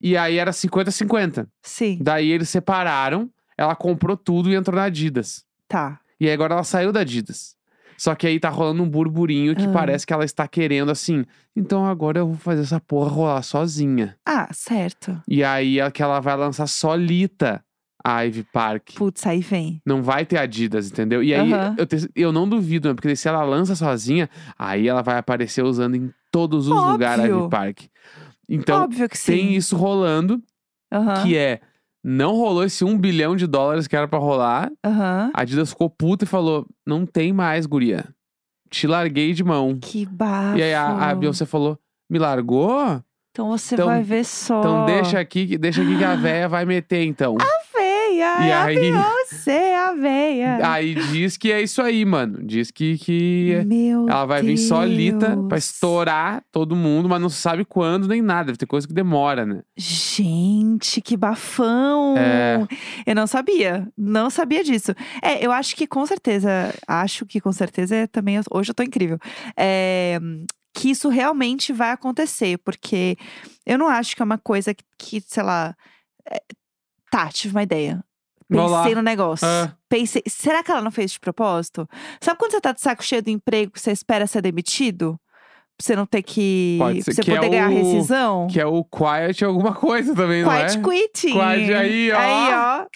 E 0.00 0.16
aí 0.16 0.38
era 0.38 0.52
50-50. 0.52 1.46
Sim, 1.62 1.98
Daí 2.00 2.30
eles 2.30 2.48
separaram, 2.48 3.30
ela 3.56 3.74
comprou 3.74 4.16
tudo 4.16 4.50
e 4.50 4.54
entrou 4.54 4.76
na 4.76 4.84
Adidas. 4.84 5.44
tá. 5.68 5.98
E 6.20 6.26
aí 6.28 6.32
agora 6.32 6.54
ela 6.54 6.62
saiu 6.64 6.92
da 6.92 7.00
Adidas. 7.00 7.56
Só 7.98 8.14
que 8.14 8.26
aí 8.26 8.38
tá 8.40 8.48
rolando 8.48 8.82
um 8.82 8.88
burburinho 8.88 9.54
que 9.54 9.66
Ah. 9.66 9.72
parece 9.72 10.06
que 10.06 10.12
ela 10.12 10.24
está 10.24 10.46
querendo 10.48 10.90
assim. 10.90 11.24
Então 11.56 11.84
agora 11.86 12.18
eu 12.20 12.26
vou 12.28 12.36
fazer 12.36 12.62
essa 12.62 12.80
porra 12.80 13.08
rolar 13.10 13.42
sozinha. 13.42 14.16
Ah, 14.26 14.48
certo. 14.52 15.20
E 15.28 15.42
aí 15.44 15.80
é 15.80 15.90
que 15.90 16.02
ela 16.02 16.20
vai 16.20 16.36
lançar 16.36 16.66
solita 16.68 17.64
a 18.04 18.20
Ivy 18.24 18.42
Park. 18.52 18.90
Putz, 18.96 19.26
aí 19.26 19.40
vem. 19.40 19.80
Não 19.86 20.02
vai 20.02 20.26
ter 20.26 20.36
Adidas, 20.38 20.90
entendeu? 20.90 21.22
E 21.22 21.34
aí, 21.34 21.52
Aham. 21.52 21.74
eu, 21.78 21.86
te- 21.86 22.10
eu 22.14 22.30
não 22.32 22.46
duvido, 22.48 22.88
né? 22.88 22.94
Porque 22.94 23.16
se 23.16 23.26
ela 23.28 23.42
lança 23.42 23.74
sozinha, 23.74 24.28
aí 24.58 24.86
ela 24.86 25.02
vai 25.02 25.16
aparecer 25.18 25.64
usando 25.64 25.94
em 25.96 26.12
todos 26.30 26.66
os 26.68 26.72
Óbvio. 26.76 26.92
lugares 26.92 27.24
a 27.24 27.28
Ivy 27.28 27.48
Park. 27.48 27.80
Então, 28.48 28.88
tem 29.24 29.54
isso 29.54 29.76
rolando, 29.76 30.42
Aham. 30.92 31.22
que 31.22 31.36
é... 31.36 31.60
Não 32.06 32.32
rolou 32.36 32.64
esse 32.64 32.84
um 32.84 32.98
bilhão 32.98 33.34
de 33.34 33.46
dólares 33.46 33.86
que 33.86 33.96
era 33.96 34.06
pra 34.06 34.18
rolar. 34.18 34.70
Aham. 34.84 35.30
A 35.32 35.40
Adidas 35.40 35.70
ficou 35.70 35.88
puta 35.88 36.24
e 36.24 36.28
falou, 36.28 36.66
não 36.86 37.06
tem 37.06 37.32
mais, 37.32 37.64
guria. 37.64 38.04
Te 38.68 38.86
larguei 38.86 39.32
de 39.32 39.42
mão. 39.42 39.78
Que 39.80 40.04
bafo. 40.04 40.58
E 40.58 40.62
aí 40.62 40.74
a, 40.74 41.08
a 41.10 41.14
Beyoncé 41.14 41.46
falou, 41.46 41.78
me 42.10 42.18
largou? 42.18 43.02
Então 43.30 43.48
você 43.48 43.74
Então- 43.74 43.86
vai 43.86 44.02
ver 44.02 44.22
só. 44.22 44.58
Então 44.60 44.84
deixa 44.84 45.18
aqui, 45.18 45.56
deixa 45.56 45.80
aqui 45.80 45.96
que 45.96 46.04
a 46.04 46.14
véia 46.14 46.46
vai 46.46 46.66
meter, 46.66 47.04
então. 47.06 47.38
E 48.18 48.52
a 48.52 48.64
aí- 48.64 48.74
Beyoncé, 48.76 49.76
a 49.76 49.92
veia. 49.92 50.58
Aí 50.72 50.94
diz 50.94 51.36
que 51.36 51.50
é 51.52 51.62
isso 51.62 51.80
aí, 51.82 52.04
mano. 52.04 52.40
Diz 52.44 52.70
que, 52.70 52.98
que 52.98 53.62
Meu 53.66 54.08
ela 54.08 54.24
vai 54.26 54.42
vir 54.42 54.56
solita 54.58 55.36
pra 55.36 55.56
Deus. 55.58 55.64
estourar 55.64 56.42
todo 56.52 56.74
mundo, 56.76 57.08
mas 57.08 57.20
não 57.20 57.28
se 57.28 57.36
sabe 57.40 57.64
quando 57.64 58.06
nem 58.08 58.22
nada. 58.22 58.46
Deve 58.46 58.58
ter 58.58 58.66
coisa 58.66 58.86
que 58.86 58.94
demora, 58.94 59.44
né? 59.46 59.62
Gente, 59.76 61.00
que 61.00 61.16
bafão! 61.16 62.14
É. 62.16 62.66
Eu 63.06 63.14
não 63.14 63.26
sabia, 63.26 63.88
não 63.96 64.30
sabia 64.30 64.62
disso. 64.64 64.92
É, 65.22 65.44
eu 65.44 65.50
acho 65.52 65.74
que 65.76 65.86
com 65.86 66.04
certeza, 66.06 66.72
acho 66.86 67.26
que 67.26 67.40
com 67.40 67.52
certeza 67.52 67.94
é 67.96 68.06
também, 68.06 68.40
hoje 68.50 68.70
eu 68.70 68.74
tô 68.74 68.82
incrível. 68.82 69.18
É, 69.56 70.18
que 70.76 70.90
isso 70.90 71.08
realmente 71.08 71.72
vai 71.72 71.90
acontecer, 71.92 72.58
porque 72.58 73.16
eu 73.64 73.78
não 73.78 73.86
acho 73.88 74.16
que 74.16 74.22
é 74.22 74.24
uma 74.24 74.38
coisa 74.38 74.74
que, 74.74 74.84
que, 74.98 75.20
sei 75.20 75.42
lá. 75.42 75.74
É, 77.14 77.24
tá, 77.24 77.28
tive 77.30 77.54
uma 77.54 77.62
ideia. 77.62 78.02
Pensei 78.48 78.94
no 78.94 79.02
negócio. 79.02 79.46
Ah. 79.46 79.72
Pensei, 79.88 80.22
será 80.28 80.62
que 80.62 80.70
ela 80.70 80.82
não 80.82 80.90
fez 80.90 81.12
de 81.12 81.20
propósito? 81.20 81.88
Sabe 82.20 82.38
quando 82.38 82.52
você 82.52 82.60
tá 82.60 82.72
de 82.72 82.80
saco 82.80 83.02
cheio 83.02 83.22
do 83.22 83.30
emprego 83.30 83.72
que 83.72 83.80
você 83.80 83.90
espera 83.90 84.26
ser 84.26 84.42
demitido? 84.42 85.18
Pra 85.76 85.84
você 85.86 85.96
não 85.96 86.06
ter 86.06 86.22
que. 86.22 86.76
Pode 86.78 87.02
ser 87.02 87.04
pra 87.06 87.14
você 87.14 87.22
que 87.22 87.30
é 87.32 87.34
poder 87.36 87.48
ganhar 87.50 87.68
o- 87.70 87.74
rescisão? 87.74 88.46
Que 88.48 88.60
é 88.60 88.66
o 88.66 88.84
quiet 88.84 89.44
alguma 89.44 89.72
coisa 89.74 90.14
também, 90.14 90.44
Quiet 90.44 90.78
não 90.78 90.92
é? 90.92 90.98
quitting. 90.98 91.32
Quiet 91.32 91.72
aí, 91.74 92.12
ó. 92.12 92.16
Aí, 92.18 92.54
ó. 92.54 92.86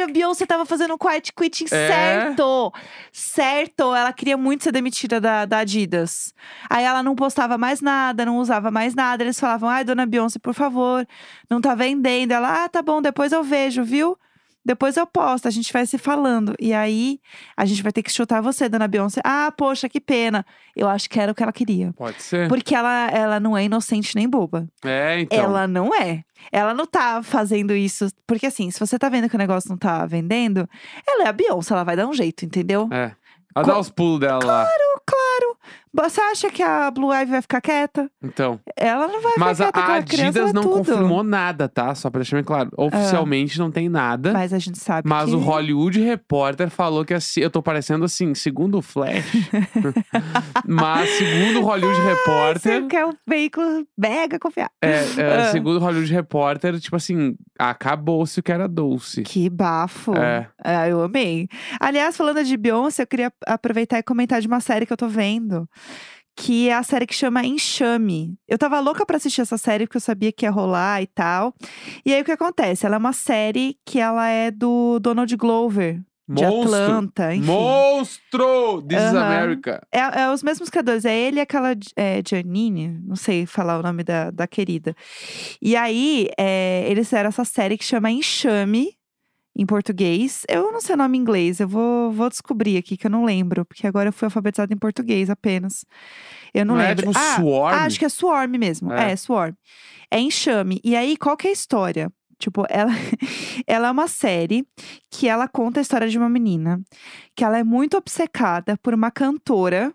Caralho, 0.00 0.04
a 0.04 0.12
Beyoncé 0.12 0.46
tava 0.46 0.64
fazendo 0.64 0.96
quiet 0.98 1.32
quitting 1.32 1.64
É. 1.64 1.68
certo. 1.68 2.72
Certo. 3.12 3.94
Ela 3.94 4.12
queria 4.12 4.36
muito 4.36 4.64
ser 4.64 4.72
demitida 4.72 5.20
da, 5.20 5.44
da 5.44 5.58
Adidas. 5.58 6.34
Aí 6.68 6.84
ela 6.84 7.02
não 7.02 7.14
postava 7.14 7.58
mais 7.58 7.80
nada, 7.80 8.24
não 8.24 8.38
usava 8.38 8.70
mais 8.70 8.94
nada. 8.94 9.22
Eles 9.22 9.38
falavam, 9.38 9.68
ai, 9.68 9.84
dona 9.84 10.06
Beyoncé, 10.06 10.38
por 10.38 10.54
favor, 10.54 11.06
não 11.48 11.60
tá 11.60 11.74
vendendo. 11.74 12.32
Ela, 12.32 12.64
ah, 12.64 12.68
tá 12.68 12.82
bom, 12.82 13.02
depois 13.02 13.32
eu 13.32 13.42
vejo, 13.42 13.82
viu? 13.84 14.16
Depois 14.64 14.96
eu 14.96 15.06
posto, 15.06 15.48
a 15.48 15.50
gente 15.50 15.72
vai 15.72 15.86
se 15.86 15.96
falando. 15.96 16.54
E 16.60 16.74
aí, 16.74 17.18
a 17.56 17.64
gente 17.64 17.82
vai 17.82 17.90
ter 17.92 18.02
que 18.02 18.12
chutar 18.12 18.42
você, 18.42 18.68
dona 18.68 18.86
Beyoncé. 18.86 19.20
Ah, 19.24 19.50
poxa, 19.56 19.88
que 19.88 20.00
pena. 20.00 20.44
Eu 20.76 20.86
acho 20.88 21.08
que 21.08 21.18
era 21.18 21.32
o 21.32 21.34
que 21.34 21.42
ela 21.42 21.52
queria. 21.52 21.92
Pode 21.94 22.22
ser. 22.22 22.46
Porque 22.48 22.74
ela, 22.74 23.08
ela 23.10 23.40
não 23.40 23.56
é 23.56 23.64
inocente 23.64 24.14
nem 24.14 24.28
boba. 24.28 24.68
É, 24.84 25.20
então. 25.20 25.38
Ela 25.38 25.66
não 25.66 25.94
é. 25.94 26.22
Ela 26.52 26.74
não 26.74 26.86
tá 26.86 27.22
fazendo 27.22 27.74
isso. 27.74 28.08
Porque 28.26 28.46
assim, 28.46 28.70
se 28.70 28.78
você 28.78 28.98
tá 28.98 29.08
vendo 29.08 29.28
que 29.30 29.34
o 29.34 29.38
negócio 29.38 29.70
não 29.70 29.78
tá 29.78 30.04
vendendo, 30.04 30.68
ela 31.08 31.24
é 31.24 31.28
a 31.28 31.32
Beyoncé, 31.32 31.72
ela 31.72 31.84
vai 31.84 31.96
dar 31.96 32.06
um 32.06 32.12
jeito, 32.14 32.44
entendeu? 32.44 32.88
É. 32.92 33.12
Ela 33.56 33.64
Co- 33.64 33.72
dá 33.72 33.78
os 33.80 33.90
pulos 33.90 34.20
dela 34.20 34.44
lá. 34.44 34.64
Claro. 34.64 35.02
Você 35.92 36.20
acha 36.20 36.50
que 36.50 36.62
a 36.62 36.90
Blue 36.90 37.12
Ivy 37.12 37.32
vai 37.32 37.42
ficar 37.42 37.60
quieta? 37.60 38.10
Então. 38.22 38.60
Ela 38.76 39.08
não 39.08 39.20
vai 39.20 39.32
Mas 39.36 39.60
a, 39.60 39.66
ficar 39.66 39.72
quieta, 39.72 39.78
a 39.78 39.82
aquela 39.96 40.02
criança 40.06 40.28
Adidas 40.28 40.44
vai 40.44 40.52
não 40.52 40.62
tudo. 40.62 40.74
confirmou 40.78 41.22
nada, 41.24 41.68
tá? 41.68 41.94
Só 41.94 42.08
pra 42.10 42.20
deixar 42.20 42.36
bem 42.36 42.44
claro. 42.44 42.70
Oficialmente 42.76 43.58
não 43.58 43.70
tem 43.70 43.88
nada. 43.88 44.32
Mas 44.32 44.52
a 44.52 44.58
gente 44.58 44.78
sabe 44.78 45.08
Mas 45.08 45.30
que... 45.30 45.36
o 45.36 45.38
Hollywood 45.40 46.00
Reporter 46.00 46.70
falou 46.70 47.04
que 47.04 47.12
assim, 47.14 47.40
eu 47.40 47.50
tô 47.50 47.60
parecendo 47.62 48.04
assim, 48.04 48.34
segundo 48.34 48.78
o 48.78 48.82
Flash. 48.82 49.50
mas 50.66 51.10
segundo 51.10 51.60
o 51.60 51.64
Hollywood 51.64 52.00
Reporter, 52.00 52.60
Você 52.82 52.86
quer 52.86 53.06
um 53.06 53.12
veículo 53.26 53.86
mega 53.96 54.38
confiável. 54.38 54.72
é, 54.82 55.04
é, 55.18 55.36
Ah. 55.40 55.50
segundo 55.52 55.76
o 55.76 55.80
Hollywood 55.80 56.12
Reporter, 56.12 56.78
tipo 56.78 56.96
assim, 56.96 57.34
acabou-se 57.58 58.38
o 58.38 58.42
que 58.42 58.52
era 58.52 58.68
doce. 58.68 59.22
Que 59.22 59.48
bafo. 59.50 60.16
É. 60.16 60.48
Ah, 60.62 60.88
eu 60.88 61.02
amei. 61.02 61.48
Aliás, 61.80 62.16
falando 62.16 62.42
de 62.44 62.56
Beyoncé, 62.56 63.02
eu 63.02 63.06
queria 63.06 63.32
aproveitar 63.46 63.98
e 63.98 64.02
comentar 64.02 64.40
de 64.40 64.46
uma 64.46 64.60
série 64.60 64.86
que 64.86 64.92
eu 64.92 64.96
tô 64.96 65.08
vendo. 65.08 65.68
Que 66.36 66.68
é 66.68 66.74
a 66.74 66.82
série 66.82 67.06
que 67.06 67.14
chama 67.14 67.44
Enxame. 67.44 68.38
Eu 68.48 68.56
tava 68.56 68.80
louca 68.80 69.04
pra 69.04 69.16
assistir 69.16 69.42
essa 69.42 69.58
série 69.58 69.86
porque 69.86 69.98
eu 69.98 70.00
sabia 70.00 70.32
que 70.32 70.46
ia 70.46 70.50
rolar 70.50 71.02
e 71.02 71.06
tal. 71.06 71.54
E 72.04 72.14
aí 72.14 72.22
o 72.22 72.24
que 72.24 72.32
acontece? 72.32 72.86
Ela 72.86 72.96
é 72.96 72.98
uma 72.98 73.12
série 73.12 73.76
que 73.84 73.98
ela 73.98 74.26
é 74.28 74.50
do 74.50 74.98
Donald 75.00 75.36
Glover, 75.36 76.00
de 76.28 76.44
Monstro! 76.44 76.74
Atlanta, 76.76 77.34
enfim. 77.34 77.46
Monstro! 77.46 78.82
This 78.82 78.98
is 78.98 79.14
Aham. 79.14 79.26
America. 79.26 79.86
É, 79.92 80.22
é 80.22 80.30
os 80.30 80.42
mesmos 80.42 80.70
criadores. 80.70 81.04
É 81.04 81.14
ele 81.14 81.38
e 81.38 81.40
aquela 81.40 81.74
é, 81.96 82.22
Janine, 82.26 83.00
não 83.04 83.16
sei 83.16 83.46
falar 83.46 83.78
o 83.78 83.82
nome 83.82 84.04
da, 84.04 84.30
da 84.30 84.46
querida. 84.46 84.94
E 85.60 85.74
aí, 85.76 86.28
é, 86.38 86.84
eles 86.88 87.08
fizeram 87.08 87.28
essa 87.28 87.44
série 87.44 87.76
que 87.76 87.84
chama 87.84 88.10
Enxame, 88.10 88.96
em 89.60 89.66
português. 89.66 90.42
Eu 90.48 90.72
não 90.72 90.80
sei 90.80 90.94
o 90.94 90.98
nome 90.98 91.18
em 91.18 91.20
inglês, 91.20 91.60
eu 91.60 91.68
vou, 91.68 92.10
vou 92.10 92.30
descobrir 92.30 92.78
aqui, 92.78 92.96
que 92.96 93.06
eu 93.06 93.10
não 93.10 93.26
lembro. 93.26 93.62
Porque 93.66 93.86
agora 93.86 94.08
eu 94.08 94.12
fui 94.12 94.24
alfabetizada 94.24 94.72
em 94.72 94.76
português 94.78 95.28
apenas. 95.28 95.84
Eu 96.54 96.64
não, 96.64 96.76
Não 96.76 96.82
é 96.82 96.88
lembro. 96.88 97.08
tipo 97.08 97.18
ah, 97.18 97.36
Swarm? 97.36 97.74
ah, 97.74 97.84
acho 97.84 97.98
que 97.98 98.06
é 98.06 98.08
Swarm 98.08 98.56
mesmo. 98.56 98.90
É. 98.90 99.12
É, 99.12 99.16
Swarm. 99.16 99.52
É 100.10 100.18
Enxame. 100.18 100.80
E 100.82 100.96
aí, 100.96 101.14
qual 101.14 101.36
que 101.36 101.46
é 101.46 101.50
a 101.50 101.52
história? 101.52 102.10
Tipo, 102.38 102.64
ela, 102.70 102.90
ela 103.66 103.88
é 103.88 103.90
uma 103.90 104.08
série 104.08 104.66
que 105.10 105.28
ela 105.28 105.46
conta 105.46 105.78
a 105.78 105.82
história 105.82 106.08
de 106.08 106.16
uma 106.16 106.30
menina 106.30 106.80
que 107.36 107.44
ela 107.44 107.58
é 107.58 107.62
muito 107.62 107.98
obcecada 107.98 108.78
por 108.78 108.94
uma 108.94 109.10
cantora. 109.10 109.92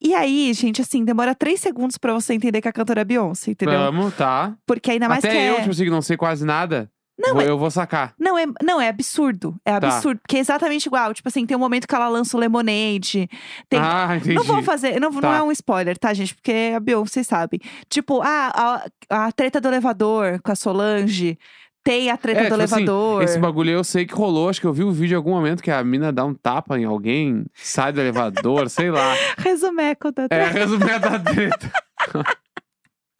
E 0.00 0.14
aí, 0.14 0.54
gente, 0.54 0.80
assim, 0.80 1.04
demora 1.04 1.34
três 1.34 1.60
segundos 1.60 1.98
pra 1.98 2.14
você 2.14 2.32
entender 2.32 2.62
que 2.62 2.68
a 2.68 2.72
cantora 2.72 3.02
é 3.02 3.04
Beyoncé, 3.04 3.50
entendeu? 3.50 3.78
Vamos, 3.78 4.14
tá. 4.14 4.56
Porque 4.66 4.90
ainda 4.90 5.06
mais 5.06 5.22
Até 5.22 5.32
que 5.32 5.36
eu, 5.36 5.54
é... 5.56 5.58
tipo 5.58 5.70
assim, 5.70 5.84
que 5.84 5.90
não 5.90 6.00
sei 6.00 6.16
quase 6.16 6.46
nada. 6.46 6.90
Não, 7.18 7.28
vou- 7.30 7.36
mas- 7.36 7.48
eu 7.48 7.58
vou 7.58 7.70
sacar. 7.70 8.12
Não, 8.18 8.36
é, 8.38 8.44
não, 8.62 8.80
é 8.80 8.88
absurdo. 8.88 9.56
É 9.64 9.78
Tá. 9.80 9.88
absurdo. 9.88 10.20
Porque 10.20 10.36
é 10.36 10.40
exatamente 10.40 10.86
igual. 10.86 11.14
Tipo 11.14 11.28
assim, 11.28 11.46
tem 11.46 11.56
um 11.56 11.60
momento 11.60 11.86
que 11.88 11.94
ela 11.94 12.08
lança 12.08 12.36
o 12.36 12.40
Lemonade. 12.40 13.28
Tem... 13.68 13.80
Ah, 13.80 14.16
entendi. 14.16 14.34
Não 14.34 14.44
vou 14.44 14.62
fazer, 14.62 15.00
não, 15.00 15.10
não 15.10 15.20
Tá. 15.20 15.36
é 15.38 15.42
um 15.42 15.50
spoiler, 15.52 15.96
tá, 15.98 16.12
gente? 16.12 16.34
Porque 16.34 16.72
a 16.74 16.80
Beyoncé, 16.80 17.14
vocês 17.14 17.26
sabem. 17.26 17.58
Tipo, 17.88 18.20
ah, 18.22 18.84
a, 19.10 19.26
a 19.26 19.32
treta 19.32 19.60
do 19.60 19.68
elevador 19.68 20.40
com 20.42 20.52
a 20.52 20.56
Solange. 20.56 21.38
Tem 21.82 22.10
a 22.10 22.16
treta 22.16 22.40
É, 22.40 22.42
do 22.42 22.50
tipo 22.50 22.62
assim, 22.64 22.74
elevador. 22.82 23.22
Esse 23.22 23.38
bagulho 23.38 23.70
eu 23.70 23.84
sei 23.84 24.04
que 24.04 24.12
rolou, 24.12 24.48
acho 24.48 24.60
que 24.60 24.66
eu 24.66 24.72
vi 24.72 24.82
um 24.82 24.90
vídeo 24.90 25.14
em 25.14 25.16
algum 25.18 25.30
momento 25.30 25.62
que 25.62 25.70
a 25.70 25.84
mina 25.84 26.12
dá 26.12 26.24
um 26.24 26.34
tapa 26.34 26.76
em 26.76 26.84
alguém, 26.84 27.44
sai 27.54 27.92
do 27.92 28.00
elevador, 28.00 28.68
sei 28.68 28.90
lá. 28.90 29.14
Resumeco 29.38 30.10
da 30.10 30.24
É, 30.24 30.28
treta. 30.28 30.50
resumindo 30.58 31.06
a 31.06 31.16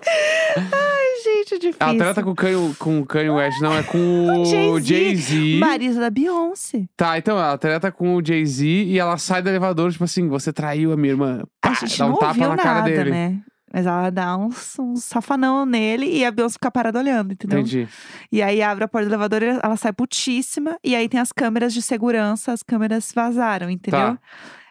treta. 0.07 0.87
Gente, 1.25 1.59
difícil. 1.59 1.87
A 1.87 1.95
treta 1.95 2.23
com 2.23 2.31
o 2.31 2.35
Kanye, 2.35 2.75
com 2.79 3.01
o 3.01 3.07
Kanye 3.07 3.31
West, 3.31 3.61
não, 3.61 3.77
é 3.77 3.83
com 3.83 3.99
o 3.99 4.79
Jay-Z. 4.81 5.59
Marido 5.59 5.99
da 5.99 6.09
Beyoncé. 6.11 6.85
Tá, 6.97 7.19
então, 7.19 7.37
ela 7.37 7.59
treta 7.59 7.91
com 7.91 8.15
o 8.15 8.25
Jay-Z 8.25 8.65
e 8.65 8.99
ela 8.99 9.19
sai 9.19 9.43
do 9.43 9.49
elevador, 9.49 9.91
tipo 9.91 10.05
assim, 10.05 10.29
você 10.29 10.53
traiu 10.53 10.93
a 10.93 10.97
minha 10.97 11.13
irmã. 11.13 11.43
Pá, 11.61 11.71
a 11.71 11.75
gente 11.75 11.99
dá 11.99 12.07
um 12.07 12.11
não 12.11 12.19
tapa 12.19 12.49
na 12.49 12.57
cara 12.57 12.81
nada, 12.81 12.91
dele. 12.91 13.11
né? 13.11 13.41
Mas 13.73 13.85
ela 13.85 14.11
dá 14.11 14.37
uns, 14.37 14.79
uns 14.79 15.05
safanão 15.05 15.67
nele 15.67 16.07
e 16.07 16.25
a 16.25 16.31
Beyoncé 16.31 16.55
fica 16.55 16.71
parada 16.71 16.99
olhando, 16.99 17.33
entendeu? 17.33 17.59
Entendi. 17.59 17.89
E 18.31 18.41
aí 18.41 18.63
abre 18.63 18.85
a 18.85 18.89
porta 18.89 19.09
do 19.09 19.11
elevador 19.13 19.43
e 19.43 19.59
ela 19.63 19.77
sai 19.77 19.93
putíssima. 19.93 20.79
E 20.83 20.95
aí 20.95 21.09
tem 21.09 21.21
as 21.21 21.33
câmeras 21.33 21.75
de 21.75 21.83
segurança, 21.83 22.53
as 22.53 22.63
câmeras 22.63 23.13
vazaram, 23.13 23.69
entendeu? 23.69 24.01
Tá. 24.01 24.19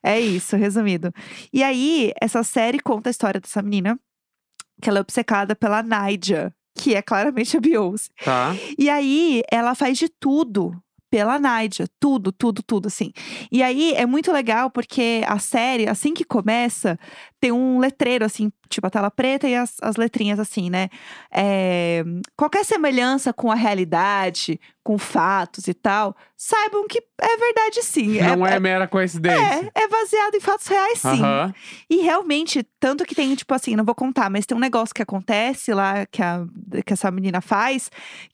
É 0.02 0.20
isso, 0.20 0.56
resumido. 0.56 1.12
E 1.52 1.64
aí, 1.64 2.14
essa 2.22 2.44
série 2.44 2.80
conta 2.80 3.10
a 3.10 3.12
história 3.12 3.42
dessa 3.42 3.62
menina, 3.62 4.00
que 4.82 4.90
ela 4.90 5.00
é 5.00 5.02
obcecada 5.02 5.56
pela 5.56 5.82
Naija, 5.82 6.54
que 6.78 6.96
é 6.96 7.02
claramente 7.02 7.58
a 7.58 7.60
Beyoncé. 7.62 8.10
Tá. 8.24 8.56
E 8.78 8.90
aí, 8.90 9.42
ela 9.52 9.76
faz 9.76 9.98
de 9.98 10.10
tudo 10.10 10.76
pela 11.10 11.40
Naija. 11.40 11.88
Tudo, 12.00 12.32
tudo, 12.32 12.62
tudo, 12.62 12.88
assim. 12.88 13.12
E 13.52 13.64
aí, 13.64 13.94
é 13.94 14.06
muito 14.06 14.32
legal 14.32 14.70
porque 14.70 15.24
a 15.28 15.40
série, 15.40 15.88
assim 15.88 16.14
que 16.14 16.26
começa, 16.26 17.00
tem 17.40 17.52
um 17.52 17.80
letreiro, 17.80 18.26
assim, 18.26 18.52
tipo 18.70 18.86
a 18.88 18.90
tela 18.90 19.12
preta 19.12 19.48
e 19.48 19.56
as, 19.56 19.76
as 19.82 19.96
letrinhas, 19.96 20.40
assim, 20.40 20.70
né? 20.70 20.90
É, 21.32 22.04
qualquer 22.36 22.64
semelhança 22.66 23.34
com 23.34 23.52
a 23.52 23.56
realidade, 23.56 24.60
com 24.86 25.00
fatos 25.00 25.68
e 25.68 25.74
tal, 25.74 26.16
saibam 26.38 26.88
que 26.88 27.00
é 27.00 27.38
verdade 27.38 27.82
sim. 27.82 28.22
Não 28.22 28.46
é, 28.46 28.60
mera 28.60 28.88
coincidência. 28.88 29.72
é, 29.74 29.84
é 29.84 29.88
baseado 29.88 30.36
em 30.36 30.40
fatos 30.40 30.68
reais, 30.68 31.00
sim. 31.00 31.22
E 31.90 32.04
realmente, 32.04 32.62
tanto 32.80 33.04
que 33.04 33.16
tem, 33.16 33.34
tipo 33.34 33.52
assim, 33.54 33.76
não 33.76 33.84
vou 33.84 33.96
contar, 33.96 34.30
mas 34.30 34.46
tem 34.46 34.56
um 34.56 34.60
negócio 34.60 34.94
que 34.94 35.02
acontece 35.02 35.74
lá, 35.74 36.06
que, 36.06 36.22
a, 36.22 36.46
que 36.86 36.94
essa 36.94 37.10
menina 37.10 37.42
faz, 37.42 37.90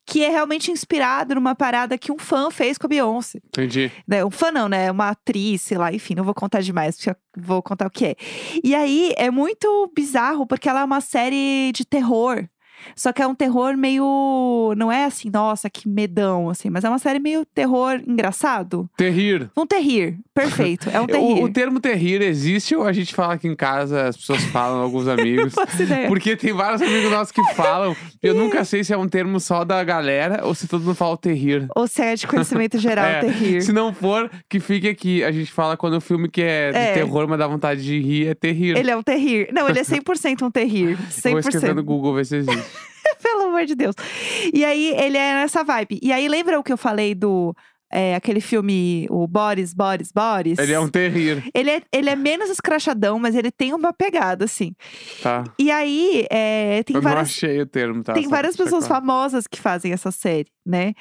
que 0.05 0.25
é 0.25 0.29
realmente 0.29 0.71
inspirado 0.71 1.35
numa 1.35 1.55
parada 1.55 1.97
que 1.97 2.11
um 2.11 2.17
fã 2.17 2.51
fez 2.51 2.77
com 2.77 2.85
a 2.85 2.89
Beyoncé. 2.89 3.39
Entendi. 3.45 3.89
Né? 4.05 4.25
Um 4.25 4.31
fã 4.31 4.51
não, 4.51 4.67
né? 4.67 4.91
Uma 4.91 5.11
atriz, 5.11 5.61
sei 5.61 5.77
lá, 5.77 5.93
enfim, 5.93 6.15
não 6.15 6.25
vou 6.25 6.33
contar 6.33 6.61
demais, 6.61 6.97
porque 6.97 7.11
eu 7.11 7.15
vou 7.37 7.63
contar 7.63 7.87
o 7.87 7.89
que 7.89 8.07
é. 8.07 8.15
E 8.61 8.75
aí, 8.75 9.13
é 9.15 9.31
muito 9.31 9.89
bizarro, 9.95 10.30
porque 10.47 10.69
ela 10.69 10.81
é 10.81 10.83
uma 10.83 11.01
série 11.01 11.71
de 11.73 11.85
terror. 11.85 12.47
Só 12.95 13.11
que 13.11 13.21
é 13.21 13.27
um 13.27 13.35
terror 13.35 13.75
meio. 13.77 14.73
Não 14.77 14.91
é 14.91 15.05
assim, 15.05 15.29
nossa, 15.29 15.69
que 15.69 15.87
medão, 15.87 16.49
assim, 16.49 16.69
mas 16.69 16.83
é 16.83 16.89
uma 16.89 16.99
série 16.99 17.19
meio 17.19 17.45
terror 17.45 17.99
engraçado. 18.07 18.89
Terrir. 18.97 19.49
Um 19.57 19.65
terrir. 19.65 20.17
Perfeito. 20.33 20.89
É 20.89 20.99
um 20.99 21.03
O, 21.05 21.07
terrir. 21.07 21.43
o 21.43 21.49
termo 21.51 21.79
terrir 21.79 22.21
existe 22.21 22.75
ou 22.75 22.83
a 22.85 22.93
gente 22.93 23.13
fala 23.13 23.33
aqui 23.33 23.47
em 23.47 23.55
casa, 23.55 24.07
as 24.07 24.17
pessoas 24.17 24.41
falam, 24.45 24.79
alguns 24.81 25.07
amigos? 25.09 25.53
Porque 26.07 26.35
tem 26.35 26.53
vários 26.53 26.81
amigos 26.81 27.11
nossos 27.11 27.31
que 27.31 27.43
falam. 27.53 27.95
Eu 28.21 28.33
nunca 28.33 28.63
sei 28.63 28.83
se 28.83 28.93
é 28.93 28.97
um 28.97 29.07
termo 29.07 29.39
só 29.39 29.63
da 29.65 29.83
galera 29.83 30.45
ou 30.45 30.53
se 30.55 30.67
todo 30.67 30.83
mundo 30.83 30.95
fala 30.95 31.13
o 31.13 31.17
terrir. 31.17 31.67
Ou 31.75 31.87
se 31.87 32.01
é 32.01 32.15
de 32.15 32.27
conhecimento 32.27 32.77
geral, 32.77 33.05
É, 33.11 33.19
terrir. 33.21 33.61
Se 33.61 33.73
não 33.73 33.93
for, 33.93 34.29
que 34.47 34.59
fique 34.59 34.87
aqui. 34.87 35.23
A 35.23 35.31
gente 35.31 35.51
fala 35.51 35.75
quando 35.75 35.95
o 35.97 36.01
filme 36.01 36.29
que 36.29 36.41
é 36.41 36.71
de 36.71 36.77
É. 36.77 36.93
terror, 36.93 37.27
mas 37.27 37.37
dá 37.39 37.47
vontade 37.47 37.83
de 37.83 37.99
rir, 37.99 38.27
é 38.27 38.33
terrir. 38.33 38.77
Ele 38.77 38.89
é 38.91 38.95
um 38.95 39.03
terrir. 39.03 39.49
Não, 39.51 39.67
ele 39.67 39.79
é 39.79 39.83
100% 39.83 40.43
um 40.43 40.51
terrir. 40.51 40.95
Vou 41.23 41.39
escrever 41.39 41.75
no 41.75 41.81
100%. 41.81 41.85
Google 41.85 42.13
ver 42.15 42.25
se 42.25 42.37
existe. 42.37 42.70
Pelo 43.21 43.43
amor 43.43 43.65
de 43.65 43.75
Deus. 43.75 43.95
E 44.53 44.63
aí, 44.65 44.93
ele 44.97 45.17
é 45.17 45.33
nessa 45.35 45.63
vibe. 45.63 45.99
E 46.01 46.11
aí, 46.11 46.27
lembra 46.27 46.59
o 46.59 46.63
que 46.63 46.71
eu 46.73 46.77
falei 46.77 47.13
do. 47.15 47.53
é, 47.91 48.15
aquele 48.15 48.39
filme, 48.39 49.05
o 49.09 49.27
Boris, 49.27 49.73
Boris, 49.73 50.11
Boris? 50.13 50.57
Ele 50.57 50.71
é 50.73 50.79
um 50.79 50.87
terrir, 50.87 51.43
Ele 51.53 51.69
é, 51.71 51.81
ele 51.91 52.09
é 52.09 52.15
menos 52.15 52.49
escrachadão, 52.49 53.19
mas 53.19 53.35
ele 53.35 53.51
tem 53.51 53.73
uma 53.73 53.91
pegada, 53.91 54.45
assim. 54.45 54.73
tá? 55.21 55.43
E 55.59 55.69
aí, 55.69 56.25
é, 56.31 56.83
tem 56.83 56.95
Eu 56.95 57.01
não 57.01 57.09
várias. 57.11 57.29
achei 57.29 57.59
o 57.61 57.65
termo, 57.65 58.01
tá? 58.03 58.13
Tem 58.13 58.27
várias 58.29 58.55
pra 58.55 58.63
pessoas 58.65 58.87
famosas 58.87 59.45
que 59.45 59.59
fazem 59.59 59.91
essa 59.91 60.09
série, 60.09 60.47
né? 60.65 60.93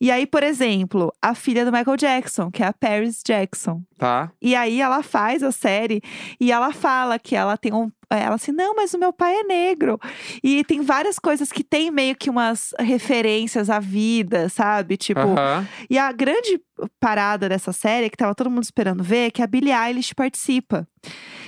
E 0.00 0.10
aí, 0.10 0.26
por 0.26 0.42
exemplo, 0.42 1.12
a 1.20 1.34
filha 1.34 1.64
do 1.64 1.72
Michael 1.72 1.96
Jackson, 1.96 2.50
que 2.50 2.62
é 2.62 2.66
a 2.66 2.72
Paris 2.72 3.22
Jackson. 3.26 3.82
Tá? 3.98 4.32
E 4.40 4.54
aí 4.54 4.80
ela 4.80 5.02
faz 5.02 5.42
a 5.42 5.52
série 5.52 6.02
e 6.40 6.50
ela 6.50 6.72
fala 6.72 7.18
que 7.18 7.36
ela 7.36 7.56
tem 7.56 7.72
um. 7.72 7.90
Ela 8.10 8.34
assim, 8.34 8.52
não, 8.52 8.74
mas 8.74 8.92
o 8.92 8.98
meu 8.98 9.12
pai 9.12 9.34
é 9.36 9.44
negro. 9.44 9.98
E 10.42 10.64
tem 10.64 10.82
várias 10.82 11.18
coisas 11.18 11.50
que 11.50 11.64
tem 11.64 11.90
meio 11.90 12.14
que 12.14 12.28
umas 12.28 12.74
referências 12.78 13.70
à 13.70 13.78
vida, 13.78 14.48
sabe? 14.48 14.96
Tipo. 14.96 15.20
Aham. 15.20 15.66
E 15.88 15.98
a 15.98 16.12
grande 16.12 16.60
parada 17.00 17.48
dessa 17.48 17.72
série, 17.72 18.08
que 18.10 18.16
tava 18.16 18.34
todo 18.34 18.50
mundo 18.50 18.62
esperando 18.64 19.02
ver, 19.02 19.26
é 19.26 19.30
que 19.30 19.42
a 19.42 19.46
Billie 19.46 19.72
Eilish 19.72 20.14
participa. 20.14 20.86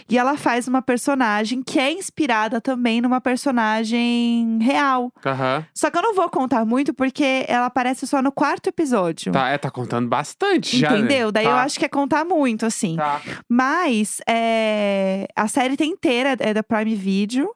E 0.08 0.18
ela 0.18 0.36
faz 0.36 0.68
uma 0.68 0.82
personagem 0.82 1.62
que 1.62 1.78
é 1.78 1.90
inspirada 1.92 2.60
também 2.60 3.00
numa 3.00 3.20
personagem 3.20 4.58
real. 4.60 5.12
Aham. 5.24 5.64
Só 5.74 5.90
que 5.90 5.96
eu 5.96 6.02
não 6.02 6.14
vou 6.14 6.28
contar 6.28 6.64
muito 6.64 6.92
porque 6.92 7.44
ela 7.48 7.66
aparece 7.66 8.06
só 8.06 8.20
no 8.20 8.30
quarto 8.32 8.66
episódio. 8.68 9.32
Tá, 9.32 9.48
é, 9.48 9.56
tá 9.58 9.70
contando 9.70 10.08
bastante 10.08 10.78
já. 10.78 10.90
né? 10.90 10.98
Entendeu? 10.98 11.32
Daí 11.32 11.44
eu 11.46 11.52
Tá. 11.52 11.62
acho 11.62 11.78
que 11.78 11.84
é 11.84 11.88
contar 11.88 12.24
muito, 12.24 12.66
assim. 12.66 12.96
Tá. 12.96 13.20
Mas 13.48 14.18
é, 14.28 15.26
a 15.34 15.48
série 15.48 15.76
tem 15.76 15.90
inteira, 15.92 16.36
é 16.38 16.52
da 16.52 16.62
Prime 16.62 16.94
Video. 16.94 17.48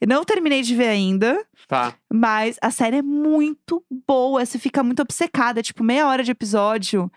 Eu 0.00 0.08
não 0.08 0.24
terminei 0.24 0.60
de 0.62 0.74
ver 0.74 0.88
ainda, 0.88 1.40
Tá. 1.74 1.94
mas 2.12 2.56
a 2.62 2.70
série 2.70 2.96
é 2.98 3.02
muito 3.02 3.82
boa. 4.06 4.44
Você 4.44 4.58
fica 4.58 4.82
muito 4.82 5.00
obcecada, 5.02 5.62
tipo, 5.62 5.82
meia 5.82 6.06
hora 6.06 6.22
de 6.22 6.30
episódio. 6.30 7.10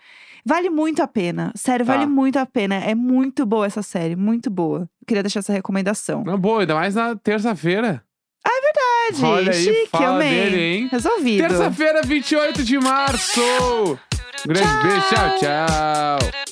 Vale 0.46 0.70
muito 0.70 1.02
a 1.04 1.08
pena. 1.08 1.52
Sério, 1.56 1.86
Tá. 1.86 1.94
vale 1.94 2.06
muito 2.06 2.38
a 2.40 2.46
pena. 2.46 2.76
É 2.76 2.96
muito 2.96 3.46
boa 3.46 3.66
essa 3.66 3.82
série, 3.82 4.16
muito 4.16 4.50
boa. 4.50 4.82
Eu 5.02 5.06
queria 5.08 5.22
deixar 5.24 5.40
essa 5.40 5.52
recomendação. 5.54 6.24
Não, 6.24 6.38
boa, 6.40 6.62
ainda 6.62 6.74
mais 6.76 6.96
na 6.96 7.16
terça-feira. 7.16 8.02
Verdade, 8.46 9.26
Olha 9.26 9.52
aí, 9.54 9.64
chique, 9.64 9.90
fala 9.90 10.16
amei. 10.16 10.30
dele, 10.30 10.60
hein? 10.62 10.90
Resolvido. 10.92 11.48
Terça-feira, 11.48 12.02
28 12.02 12.64
de 12.64 12.78
março. 12.80 13.42
Um 13.42 14.48
grande 14.48 14.84
beijo, 14.84 15.02
tchau, 15.10 15.38
tchau. 15.40 16.47